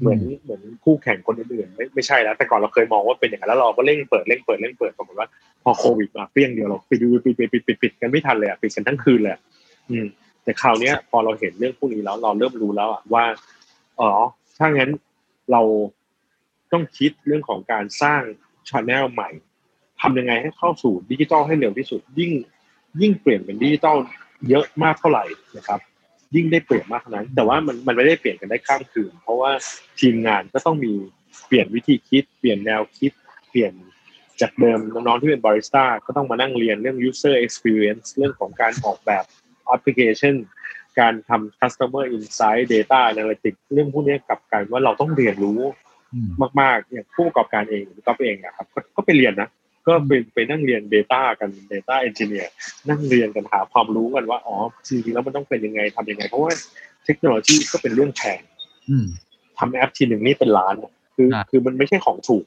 [0.00, 5.28] เหมือนเหมือนคู่แข่งคนอื่นๆไม่ไม่ใช่แล้วแต่ก่อนเราเคยมองว่าเป็นอย่างนั้นแล้วเราก็เร่งเปิดเร่งเปิดเร่งเปิดปรากฏว่า
[5.62, 9.36] พอโควิดมาเปรี้ยงเดียวเราปิดปิดปิดปิดปิดปิดกันไม่ทันเลยอะปิดกันทั้งคืนเลย
[9.90, 10.06] อืม
[10.44, 13.24] แต่คราวนี้พอเราเห็นเรื่องพวกนี้แล้วเราเริ่มรู้แล้วอะว่า
[14.00, 14.10] อ๋อ
[14.58, 14.90] ถ้างั้น
[15.52, 15.62] เรา
[16.72, 18.22] ต้องคิดเรื่องของการสร้าง
[18.68, 19.30] channel ใหม่
[20.00, 22.32] ทำยังไงให้เข้าสู่ดิจิตอลให้เร็วที่สุดยิ่ง
[23.02, 23.96] ยิ่งเปลี่ยนเป็นดิจิตอล
[24.48, 25.24] เยอะมากเท่าไหร่
[25.56, 25.80] นะครับ
[26.34, 29.50] ยิ่งได้เปลี่ยนมากเท่านั้น แต่ว่ามันมันไม่ได้เปลี่ยนกันได้ข้ามคืน เพราะว่า
[30.00, 30.92] ทีมงานก็ต้องมี
[31.46, 33.12] เปลี่ยนวิธีคิด เปลี่ยนแนวคิด
[33.50, 33.72] เปลี่ยน
[34.40, 39.24] จากเดิมน้องๆที่เป็นบาริสต้าก็ต้องมานั่งเรียนเรื่อง user experience เรื่องของการออกแบบ
[39.66, 40.34] แอปพลิเคชัน
[41.00, 45.60] การทำ customer insight data analytics เรื่องพวกนี้กับการว่าเราต้องเรียนรู้
[46.60, 48.66] มากๆ อย่างผู้ประกอบการเองก็เองนะครับ
[48.96, 49.48] ก็ไปเรียนนะ
[49.86, 52.48] ก็ไปไปนั่งเรียน Data กัน Data Engineer
[52.88, 54.56] นั่งเรียนกันหาความรู้กันว่าอ๋อ
[54.86, 56.52] จริงๆแล้วมันต้องเป็นยังไงทำยังไง เพราะว่า
[57.04, 58.40] เทคโนโลยีก็เป็นเรื่องแพง
[59.58, 60.74] ทำแอปทีหนึ่งนี่เป็นล้าน
[61.14, 62.44] คือ คือมันไม่ใช่ของถูก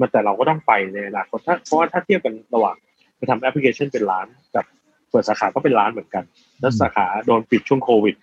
[0.00, 2.76] มันแต่เราก็ต้องไปในอนาคตถ้าเพราะว่าถ้าเทียบกันระหว่าง
[3.16, 4.64] ไปทำแอปพลิเคชันเป็นล้านกับ
[5.10, 6.24] เปิดสาขาก็เป็นล้านเหมือนกัน
[6.60, 8.14] แล้วสาขาโดนปิดช่วงโควิด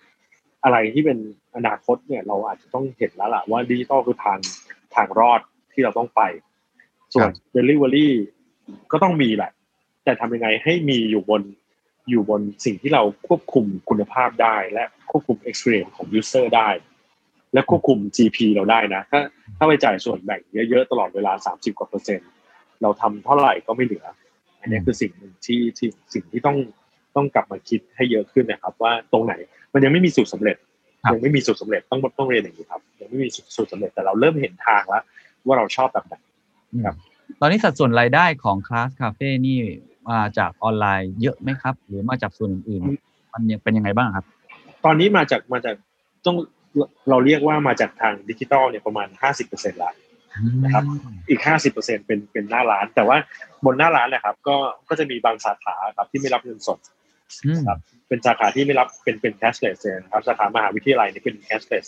[0.64, 1.18] อะไรที่เป็น
[1.56, 4.38] อนาคตเนี่ย เราอาจจะต้องเห็นแล้วล่ะว่าดิจิตอลคือทาง
[4.94, 5.40] ทางรอด
[5.72, 6.22] ที่เราต้องไป
[7.14, 8.08] ส่วน Delivery
[8.92, 9.50] ก็ต้องมีแหละ
[10.04, 11.42] แต่ทำยังไงให้มีอยู่บน
[12.10, 16.68] อยู่บนสิ่งที่เราควบคุมคุณภาพได้ และควบคุม experience ของ user ได้
[17.52, 19.20] และควบคุม GP เราได้นะ ถ้า
[19.58, 20.40] ถ้าไปจ่ายส่วนแบ่ง
[20.70, 22.28] เยอะๆ ตลอดเวลา 30 กว่าเปอร์เซ็นต์
[22.82, 24.06] เราทำเท่าไหร่ก็ไม่เหลือ
[24.60, 26.56] อันนี้คือสิ่งหนึ่งที่ที่สิ่งที่ต้อง
[27.16, 29.34] ต้องกลับมาคิดให้เยอะขึ้นนะครับ ว่าตรงไหน
[29.72, 30.56] มันยังไม่มีสูตรสาเร็จ
[31.12, 35.02] ยังไม่มีสูตรสาเร็จต้องต้องเรียนอย่างนี้ครับยังไม่มีสูตรสาเร็จแต่เราเริ่มเห็นทางแล้ว
[35.46, 36.14] ว่าเราชอบแบบไหน
[36.86, 36.96] ครับ
[37.40, 39.58] ตอนนี้สัดส่วนรายได้ของคลาสคาเฟ่นี่
[40.10, 44.24] มาจากออนไลน์เยอะไหมครับ หรือมาจากส่วนอื่นๆมันยังเป็นยังไงบ้างครับ
[44.84, 45.74] ตอนนี้มาจากมาจาก
[46.26, 46.36] ต้อง
[47.08, 49.92] เราเรียกว่ามาจากทางดิจิตอลเนี่ยประมาณห้าสิบเปอร์เซ็นต์ละ
[50.64, 50.84] นะครับ
[51.28, 53.16] อีกห้าสิบเปอร์เซ็นต์เป็นเป็นหน้าร้าน แต่ว่า
[53.64, 54.56] บนหน้าร้านนะครับก็
[54.88, 56.78] ก็จะมีบางสาขาครับที่ไม่รับเงินสด
[57.68, 61.86] ครับเป็นสาขาที่ไม่รับเป็นเป็น cashless นะครับสาขามหาวิทยาลัยนี่เป็น cashless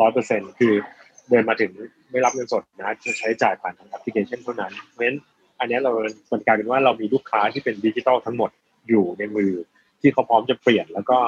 [0.00, 0.74] ร้อยเปอร์เซ็นคือ
[1.30, 1.70] เดินมาถึง
[2.10, 5.18] ไม่รับเงินสดนะจะใช้จ่ายผ่านทางแอปพลิเคชันเท่านั้นเพราะฉะนั้น
[5.60, 5.92] อันนี้เรา
[6.32, 8.50] มันกลายเป็นว่าเรามีลูกค้าที่เป็นดิจิทัลทั้งหมด
[8.88, 9.52] อยู่ในมือ
[10.00, 11.18] ที่เขาพร้อมจะเปลี่ยน แล้วก็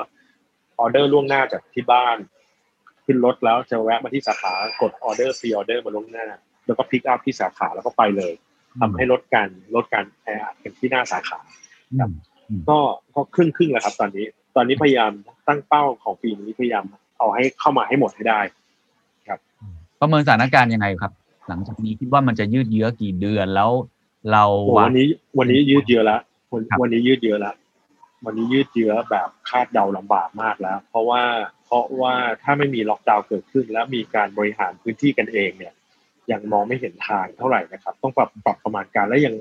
[0.79, 2.17] ออเดอร์ล่วงหน้าจากที่บ้าน
[3.05, 6.27] ขึ้นรถแล้วจะแวะมาที่สาขากดออเดอร์ pre-order มาล่วงหน้า
[6.67, 8.33] แล้วก็ pick up ที่สาขาแล้วก็ไปเลย
[8.81, 11.39] ทำให้ลดการลดการแออัดกันที่หน้าสาขา
[11.93, 12.13] อืม
[12.69, 12.79] ก็
[13.15, 14.27] ก็ครึ่งครึ่งๆแล้วครับ ตอนนี้
[14.57, 15.13] ตอนนี้พยายาม
[15.49, 16.85] ตั้งเป้าของปีนี้พยายาม
[17.19, 18.41] เอาให้เข้ามาให้หมดให้ได้
[20.01, 21.13] ประเมินสถานการณ์ยังไงครับ
[21.49, 23.71] หลังจากนี้คิดว่ามันจะยืดเยื้อกี่เดือนแล้ว
[24.33, 25.07] เราโอ้วางวันนี้
[25.39, 26.21] วันนี้ยืดเยื้อแล้ว
[26.53, 27.55] วันครับวันนี้ยืดเยื้อแล้ว
[28.25, 31.23] วันนี้ยืดเยื้อแบบคาดเดาลำบากมากแล้ว เพราะว่า
[31.65, 35.73] เพราะว่าถ้าไม่มีล็อกดาวน์เกิดขึ้น แล้วมีการบริหารพื้นที่กันเองเนี่ย
[36.31, 39.35] ยังมองไม่เห็นทางเท่าไหร่นะครับ ต้องปรับปรับประมาณการและยัง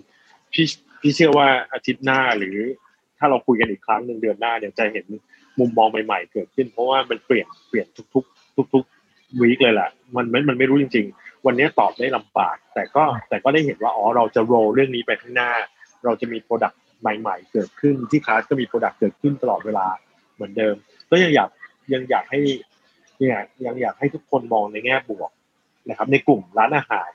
[0.54, 0.66] พี่
[1.02, 2.58] พี่เชื่อว่าอาทิตย์หน้าหรือ
[3.18, 5.06] ถ้าเราคุยกันอีกครั้งหนึ่งเดือนหน้าเนี่ยจะเห็น
[5.60, 8.99] มุมมองใหม่ๆเกิดขึ้น เพราะว่ามันเปลี่ยนเปลี่ยนทุก ๆ ทุกๆ
[9.42, 15.52] วีคเลยแหละมันมันมันไม่รู้จริง ๆ วันนี้ตอบได้ลำบาก แต่ก็แต่ก็ได้เห็นว่าอ๋อเราจะ roll เรื่องนี้ไปข้างหน้า
[16.06, 19.88] เราจะมี product ใหม่ ๆ เกิดขึ้นที่คลาสก็มี product เกิดขึ้นตลอดเวลา
[20.36, 20.76] เหมือนเดิม
[21.12, 21.50] ก็ยังอยาก
[21.94, 22.40] ยังอยากให้
[23.18, 25.32] เนี่ยยังอยากให้ทุกคนมองในแง่บวก
[25.90, 27.10] นะครับ ในกลุ่มร้านอาหาร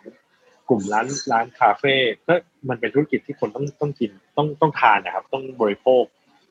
[0.68, 1.94] กลุ่มร้านร้านคาเฟ่
[2.26, 2.34] ก็
[2.68, 6.04] มันเป็นธุรกิจที่คนต้องต้องกินต้องต้องทานนะครับ ต้องบริโภค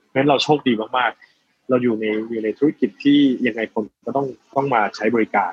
[0.08, 1.33] เพราะฉะนั้นเราโชคดีมากๆ
[1.70, 5.52] เราอยู่ในอยู่ในธุรกิจที่ยังไงคนก็ต้องต้องมาใช้บริการ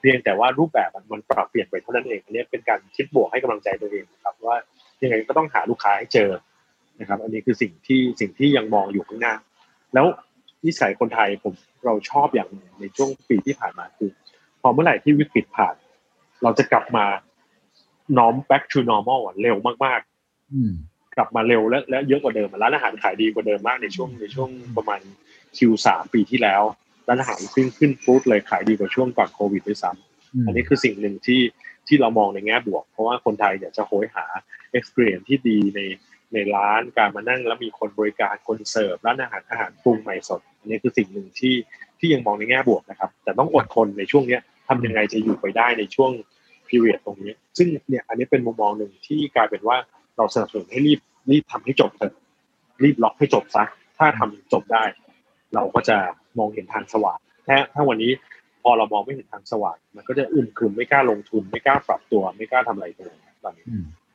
[0.00, 4.56] เพียงแต่ว่ารูปแบบมันปรับเปลี่ยนไปเท่านั้นเองอันนี้เป็นการคิดบวกให้กำลังใจตัวเองนะครับว่า
[5.02, 6.30] ยังไงก็ต้องหาลูกค้าให้เจอ
[7.00, 9.34] นะครับ อันนี้คือสิ่งที่สิ่งที่ยังมองอยู่ข้างหน้า
[9.94, 10.06] แล้ว
[10.66, 12.48] นิสัยคนไทยผมเราชอบอย่าง
[12.80, 14.10] ในช่วงปีที่ผ่านมาคือ
[14.60, 15.74] พอเมื่อไหร่ที่วิกฤตผ่าน
[16.42, 17.06] เราจะกลับมา
[18.18, 25.00] น้อม back to normal เร็วมากๆ กลับมาเร็วและและเยอะกว่าเดิมร้านอาหารขายดีกว่าเดิมมากในช่วงในช่วงประมาณ
[25.56, 26.62] Q3 ปีที่แล้ว
[27.08, 31.40] ร้านอาหารขึ้นขึ้นฟู้ดเลยขายดีกว่าช่วงก่อนโควิดด้วยซ้ำอันนี้คือสิ่งหนึ่งที่
[31.88, 34.26] ที่เรามองในแง่บวก เพราะว่าคนไทยเนี่ยจะโหยหา
[34.78, 35.80] experience ที่ดีใน
[36.32, 41.54] ในร้านการมานั่งแล้วมีคนบริการคนเสิร์ฟร้านอาหารอาหารปรุงใหม่สดอันนี้คือสิ่งหนึ่งที่
[41.98, 46.10] ที่ยังมองในแง่บวกนะครับ แต่ต้องอดทนในช่วงเนี้ยทำยังไงจะอยู่ไปได้ในช่วง
[46.68, 49.76] period ตรงนี้ ซึ่งเนี่ยอันนี้เป็นมุมมองหนึ่งที่กลายเป็นว่า
[50.20, 51.00] เราสนับสนุนให้รีบ
[51.30, 52.12] รีบทำให้จบเถอะ
[52.82, 53.64] รีบล็อกให้จบซะ
[53.98, 54.84] ถ้าทำจบได้
[55.54, 55.96] เราก็จะ
[56.38, 58.12] มองเห็นทางสว่างถ้าถ้าวันนี้
[58.62, 63.14] พอเรามองไม่เห็นทางสว่างมันก็จะอึมครึมไม่กล้าลงทุนไม่กล้าปรับตัวไม่กล้าทำอะไรเลย
[63.44, 63.64] ตอนนี้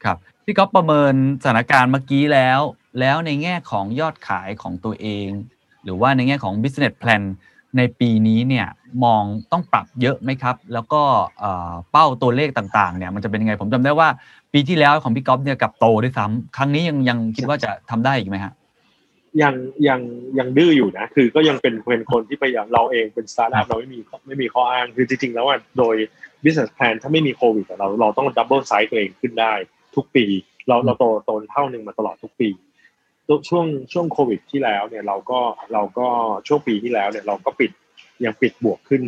[0.04, 2.60] ครับพี่ก๊อฟประเมินสถานการณ์เมื่อกี้แล้ว
[3.00, 5.28] แล้วในแง่ของยอดขายของตัวเอง
[5.84, 7.24] หรือว่าในแง่ของ business plan
[7.78, 8.68] ในปีนี้เนี่ย
[9.04, 11.02] มองต้องปรับเยอะไหมครับ แล้วก็
[11.92, 14.10] เป้าตัวเลขต่างๆเนี่ยมันจะเป็นยังไงผมจำได้ว่า
[14.54, 18.54] ปีที่แล้วของพี่ก๊อฟเนี่ยกลับโตด้วยซ้ำครั้งนี้ยังยังคิดว่าจะทำได้อีกไหมฮะ
[19.42, 19.54] ยัง
[19.88, 20.02] ยัง
[20.40, 25.96] ยังดื้ออยู่นะ คือก็ยังเป็นเป็นคนที่พยายามเราเองเป็นสตาร์ทอัพเราไม่มีไม่มีข้ออ้างคือจริงๆ แล้วอะโดย
[26.44, 29.54] business plan ถ้าไม่มีโควิดเราเราต้อง double size ตัวเองขึ้นได้
[29.96, 30.26] ทุกปี
[30.68, 32.50] เราเราโตโตเท่าหนึ่งมาตลอดทุกปี
[33.50, 35.40] ช่วงช่วงโควิดที่แล้วเนี่ยเราก็
[35.74, 36.08] เราก็
[36.48, 37.72] ช่วงปีที่แล้วเนี่ยเราก็ปิด
[38.26, 39.04] ยังปิดบวกขึ้น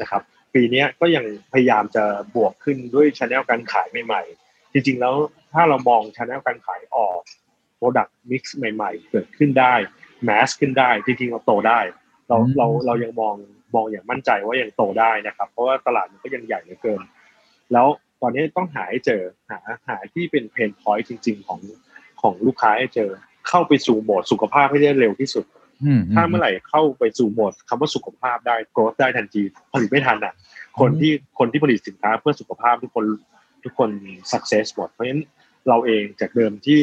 [0.00, 0.22] นะครับ
[0.54, 2.04] ปีเนี้ยก็ยังพยายามจะ
[2.36, 5.14] บวกขึ้นด้วยช anel การขายใหม่ๆ จริงๆแล้ว
[5.52, 7.20] ถ้าเรามองช anel การขายออก
[7.78, 9.74] product mix ใหม่ๆ เกิดขึ้นได้
[10.28, 11.80] mass ขึ้นได้จริงๆเราโตได้
[12.28, 13.36] เราอืมเราเรายังมอง
[13.74, 17.00] มองอย่างมั่นใจว่ายังโตได้นะครับ เพราะว่าตลาดมันก็ยังใหญ่เหลือเกิน
[17.72, 17.86] แล้ว
[18.20, 21.60] ตอนนี้ต้องหาให้เจอหาหาที่เป็นเพนพอยต์จริง ๆ ของ
[22.20, 23.10] ของลูกค้าให้เจอ
[23.48, 25.44] เข้าไปสู่โหมดสุขภาพให้ได้เร็วที่สุด
[25.84, 29.42] อืมถ้าเมื่อไหร่เข้าไปสู่โหมดคำว่าสุขภาพได้ growth ได้ทันที
[29.72, 30.34] ผลิตไม่ทันอะ
[30.80, 33.04] คนที่คนที่ผลิตสินค้าเพื่อสุขภาพทุกคน
[33.64, 33.90] ทุกคน
[34.32, 35.22] success หมดเพราะฉะนั้น
[35.68, 36.80] เราเองจากเดิมที่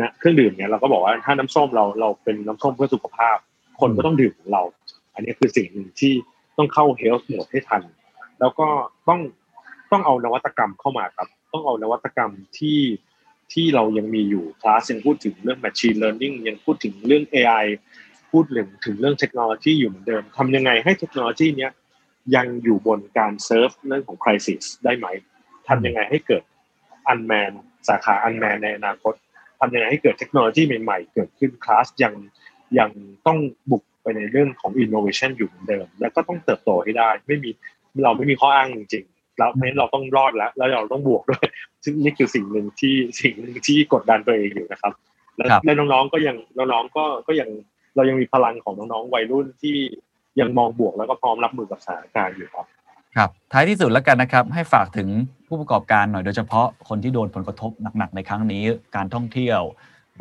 [0.00, 3.36] นะเครื่องดื่มเนี่ยเราก็บอกว่าถ้าน้ำส้มเราเราเป็นน้ำส้มเพื่อสุขภาพ
[3.80, 4.62] คนก็ต้องดื่มของเรา
[5.14, 6.12] อันนี้คือสิ่งหนึ่งที่
[6.58, 7.82] ต้องเข้า health mode ให้ทัน
[8.40, 8.68] แล้วก็
[9.08, 9.20] ต้อง
[9.92, 12.78] ต้องเอานวัตกรรมเข้ามาครับ ต้องเอานวัตกรรมที่
[13.52, 17.66] ที่เรายังมีอยู่คลาสยังพูดถึงเรื่อง machine learning ยังพูดถึงเรื่อง AI
[18.32, 21.72] พูดถึงถึงเรื่องเทคโนโลยีอยู่เหมือนเดิมทำยังไงให้เทคโนโลยีเนี้ย
[22.36, 25.06] ยังอยู่บนการเซิร์ฟเรื่องของ crisis ได้ไหม
[25.68, 26.42] ทำยังไงให้เกิด
[27.12, 27.52] unman
[27.88, 29.14] สาขา unman ในอนาคต
[29.60, 32.14] ทำยังไงให้เกิดเทคโนโลยีใหม่ๆ เกิดขึ้นคลาสยัง
[32.78, 32.90] ยัง
[33.26, 33.38] ต้อง
[33.70, 37.50] บุกไปในเรื่องของ innovation อยู่เหมือนเดิม แล้วก็ต้องเติบโตให้ได้ ไม่มี
[38.04, 39.04] เราไม่มีข้ออ้างจริง
[39.36, 41.44] เพราะฉะนั้นเราต้องรอดแล้วแล้วเราต้องบวกด้วย
[41.84, 44.92] ซึ่งนี่คือสิ่งหนึ่งที่สิ่งหนึ่งที่กดดันตัวเองอยู่นะครับ
[45.36, 47.48] และครับและน้องๆก็ยังน้องๆก็ก็ยัง
[47.96, 49.76] เรายังมีพลังของน้องๆวัยรุ่นที่
[50.40, 52.66] ยังมองบวกแล้วก็พร้อมรับมือกับสถานการณ์อยู่ครับ
[53.16, 55.08] ครับท้ายที่สุดแล้วกันนะครับให้ฝากถึง
[55.48, 58.62] ผู้ประกอบการหน่อยโดยเฉพาะคนที่โดนผลกระทบหนักๆในครั้งนี้
[58.96, 59.60] การท่องเที่ยว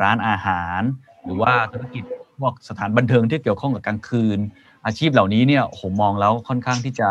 [0.02, 0.82] ร้านอาหาร
[1.26, 2.04] หรือว่าธุรกิจ
[2.40, 4.40] พวกสถานบันเทิงที่เกี่ยวข้องกับกลางคืน
[4.86, 7.10] อาชีพเหล่านี้เนี่ยผมมองแล้วค่อนข้างที่จะ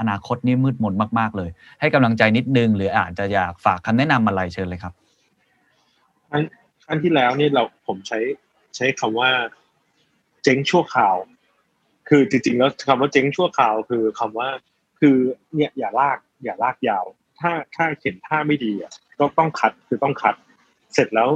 [0.00, 4.92] อนาคตนี่มืดมนมาก ๆ เลย ให้กำลังใจนิดนึง หรืออาจจะอยากฝากคำแนะนำอะไรเชิญเลยครับ
[6.32, 6.42] อัน
[6.88, 8.18] อันที่แล้วนี่เราผมใช้
[8.76, 9.30] ใช้คำว่า
[10.42, 11.16] เจ๊งชั่วคราว
[12.08, 14.48] คือจริงๆแล้วคำว่าเจ๊งชั่วคราว คือคำว่า
[15.00, 15.16] คือ
[15.54, 17.04] เนี่ยอย่าลากอย่าลากยาว
[17.40, 20.34] ถ้าถ้าเห็นท่าไม่ดีอะก็ต้องคัดคือต้องคัด
[20.94, 21.28] เสร็จแล้ว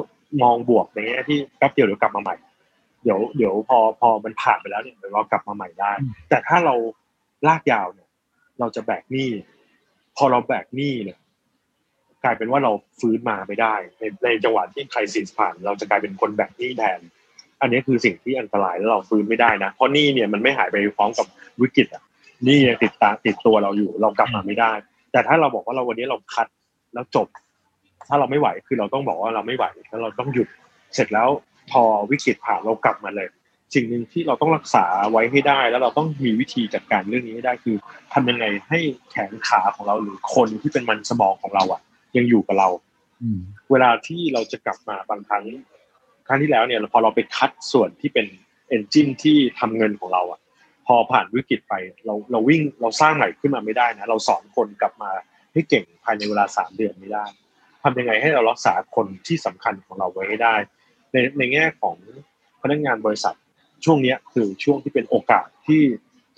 [0.42, 2.36] มองบวกในแง่ที่แป๊บเดียวเดี๋ยวกลับมาใหม่
[3.04, 5.92] เดี๋ยวเดี๋ยวพอพอมันผ่านไปแล้วเนี่ยเดี๋ยวเรากลับมาใหม่ได้
[6.28, 6.74] แต่ถ้าเรา
[7.48, 7.99] ลากยาวเนี่ย
[8.60, 9.30] เราจะแบกหนี้
[10.16, 11.18] พอเราแบกหนี้เนี่ย
[12.24, 17.00] กลายเป็นว่าเราฟื้นมาไม่ได้ ในในจังหวะที่ใครสินผ่าน เราจะกลายเป็นคนแบกหนี้แทน
[17.60, 21.26] อันนี้คือสิ่งที่อันตรายแล้วเราฟื้นไม่ได้นะเพราะหนี้เนี่ยมันไม่หายไปพร้อมกับ
[21.60, 22.02] วิกฤตอะ
[22.44, 24.72] หนี้ยังติดตาติดตัวเราอยู่เรากลับมาไม่ได้
[25.12, 26.46] แต่ถ้าเราบอกว่าเราวันนี้เราคัด
[26.94, 27.28] แล้วจบ
[28.08, 30.48] ถ้าเราไม่ไหวคือเราต้องบอกว่าเราไม่ไหวแล้วเราต้องหยุด
[30.94, 31.28] เสร็จแล้ว
[31.70, 33.28] พอวิกฤตผ่านเรากลับมาเลย
[33.74, 37.76] สิ่งหนึ่งที่เราต้องรักษาไว้ให้ได้ แล้วเราต้องมีวิธีจัดการเรื่องนี้ให้ได้คือ
[38.12, 38.78] ทำยังไงให้
[39.10, 41.80] แขนขาของเราหรือคนที่เป็นมันสมองของเราอะ
[42.16, 42.68] ยังอยู่กับเรา
[43.70, 45.44] เวลาที่เราจะกลับมาบางครั้ง
[46.26, 48.26] ครั้งที่แล้วเนี่ยพอเราไปคัดส่วนที่เป็น
[48.68, 50.40] เอนจินที่ทำเงินของเราอะ
[50.86, 51.74] พอผ่านวิกฤตไป
[52.06, 55.10] เราเราวิ่งเราสร้างใหม่ขึ้นมาไม่ได้นะเราสอนคนกลับมา
[55.52, 57.24] ให้เก่งภายในเวลาสามเดือนไม่ได้
[57.82, 60.54] ทำยังไงให้เรารักษาคนที่สำคัญของเราไว้ให้ได้
[61.12, 61.96] ในในแง่ของ
[62.62, 63.34] พนักงานบริษัท
[63.84, 65.82] ช่วงนี้คือช่วงที่เป็นโอกาสที่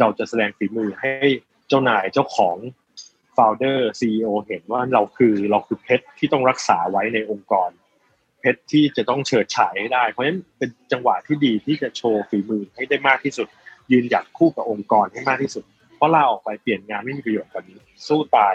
[0.01, 1.13] เราจะแสดงฝีมือให้
[1.69, 2.57] เจ้านายเจ้าของ
[3.35, 7.71] โฟลเดอร์ซีอเห็นว่าเราคือเราคือเพชรที่ต้องรักษาไว้ในองค์กร
[8.41, 13.49] เพชรที่จะต้องเฉิดฉายให้ได้ เพราะฉะนั้นเป็นจังหวะที่ดีที่จะโชว์ฝีมือให้ได้มากที่สุด
[13.93, 15.65] ยืนหยัดคู่กับองค์กรให้มากที่สุด
[15.97, 17.79] เพราะลาออกไปเปลี่ยนงานไม่มีประโยชน์กว่านี้
[18.09, 18.55] สู้ตาย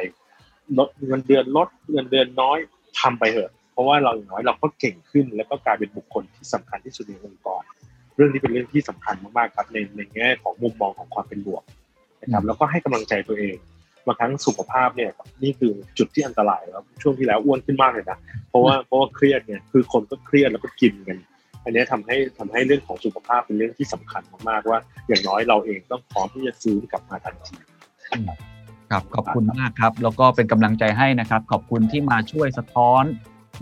[0.78, 2.58] ลดเงินเดือนลดเงินเดือนน้อย
[3.00, 7.64] ทำไปเถอะ เพราะว่าเราอย่างน้อยเราก็เก่งขึ้นแล้วก็กลายเป็นบุคคลที่สำคัญที่สุดในองค์กร
[8.18, 11.64] เรื่องนี้เป็นเรื่องที่สำคัญมากๆครับในในแง่ของมุมมองของความเป็นบวก
[12.22, 13.56] นะครับแล้วก็ให้กำลังใจตัวเอง
[14.06, 15.12] บางครั้งสุขภาพเนี่ย
[15.44, 18.18] นี่คือจุดที่อันตรายแล้วช่วงที่แล้วอ้วนขึ้นมากเลยนะ
[18.50, 21.18] เพราะว่าเพราะว่าเครียดเนี่ยคือคนก็เครียดแล้วก็กินกัน
[21.64, 27.56] อันนี้ทำให้ทำให้เรื่องของสุขภาพเป็นเรื่องที่สำคัญมากๆว่า อย่างน้อยเราเองต้องพร้อมที่จะฟื้นกลับมาทันที
[28.92, 33.04] ครับขอบคุณมากครับ แล้วก็เป็นกำลังใจให้นะครับ ขอบคุณที่มาช่วยสะท้อน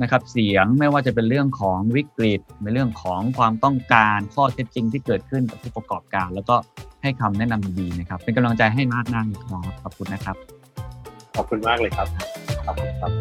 [0.02, 6.56] นะครับเสียงไม่ว่าจะเป็นเรื่องของวิกฤตในเรื่องของความต้องการข้อเท็จจริงที่เกิดขึ้นกับผู้ประกอบการ แล้วก็
[7.04, 10.36] ให้คำแนะนำดีนะครับ เป็นกำลังใจให้มากนั่งครับขอบคุณนะครับ
[11.36, 12.08] ขอบคุณมากเลยครับ
[12.66, 13.12] ขอบคุณครับ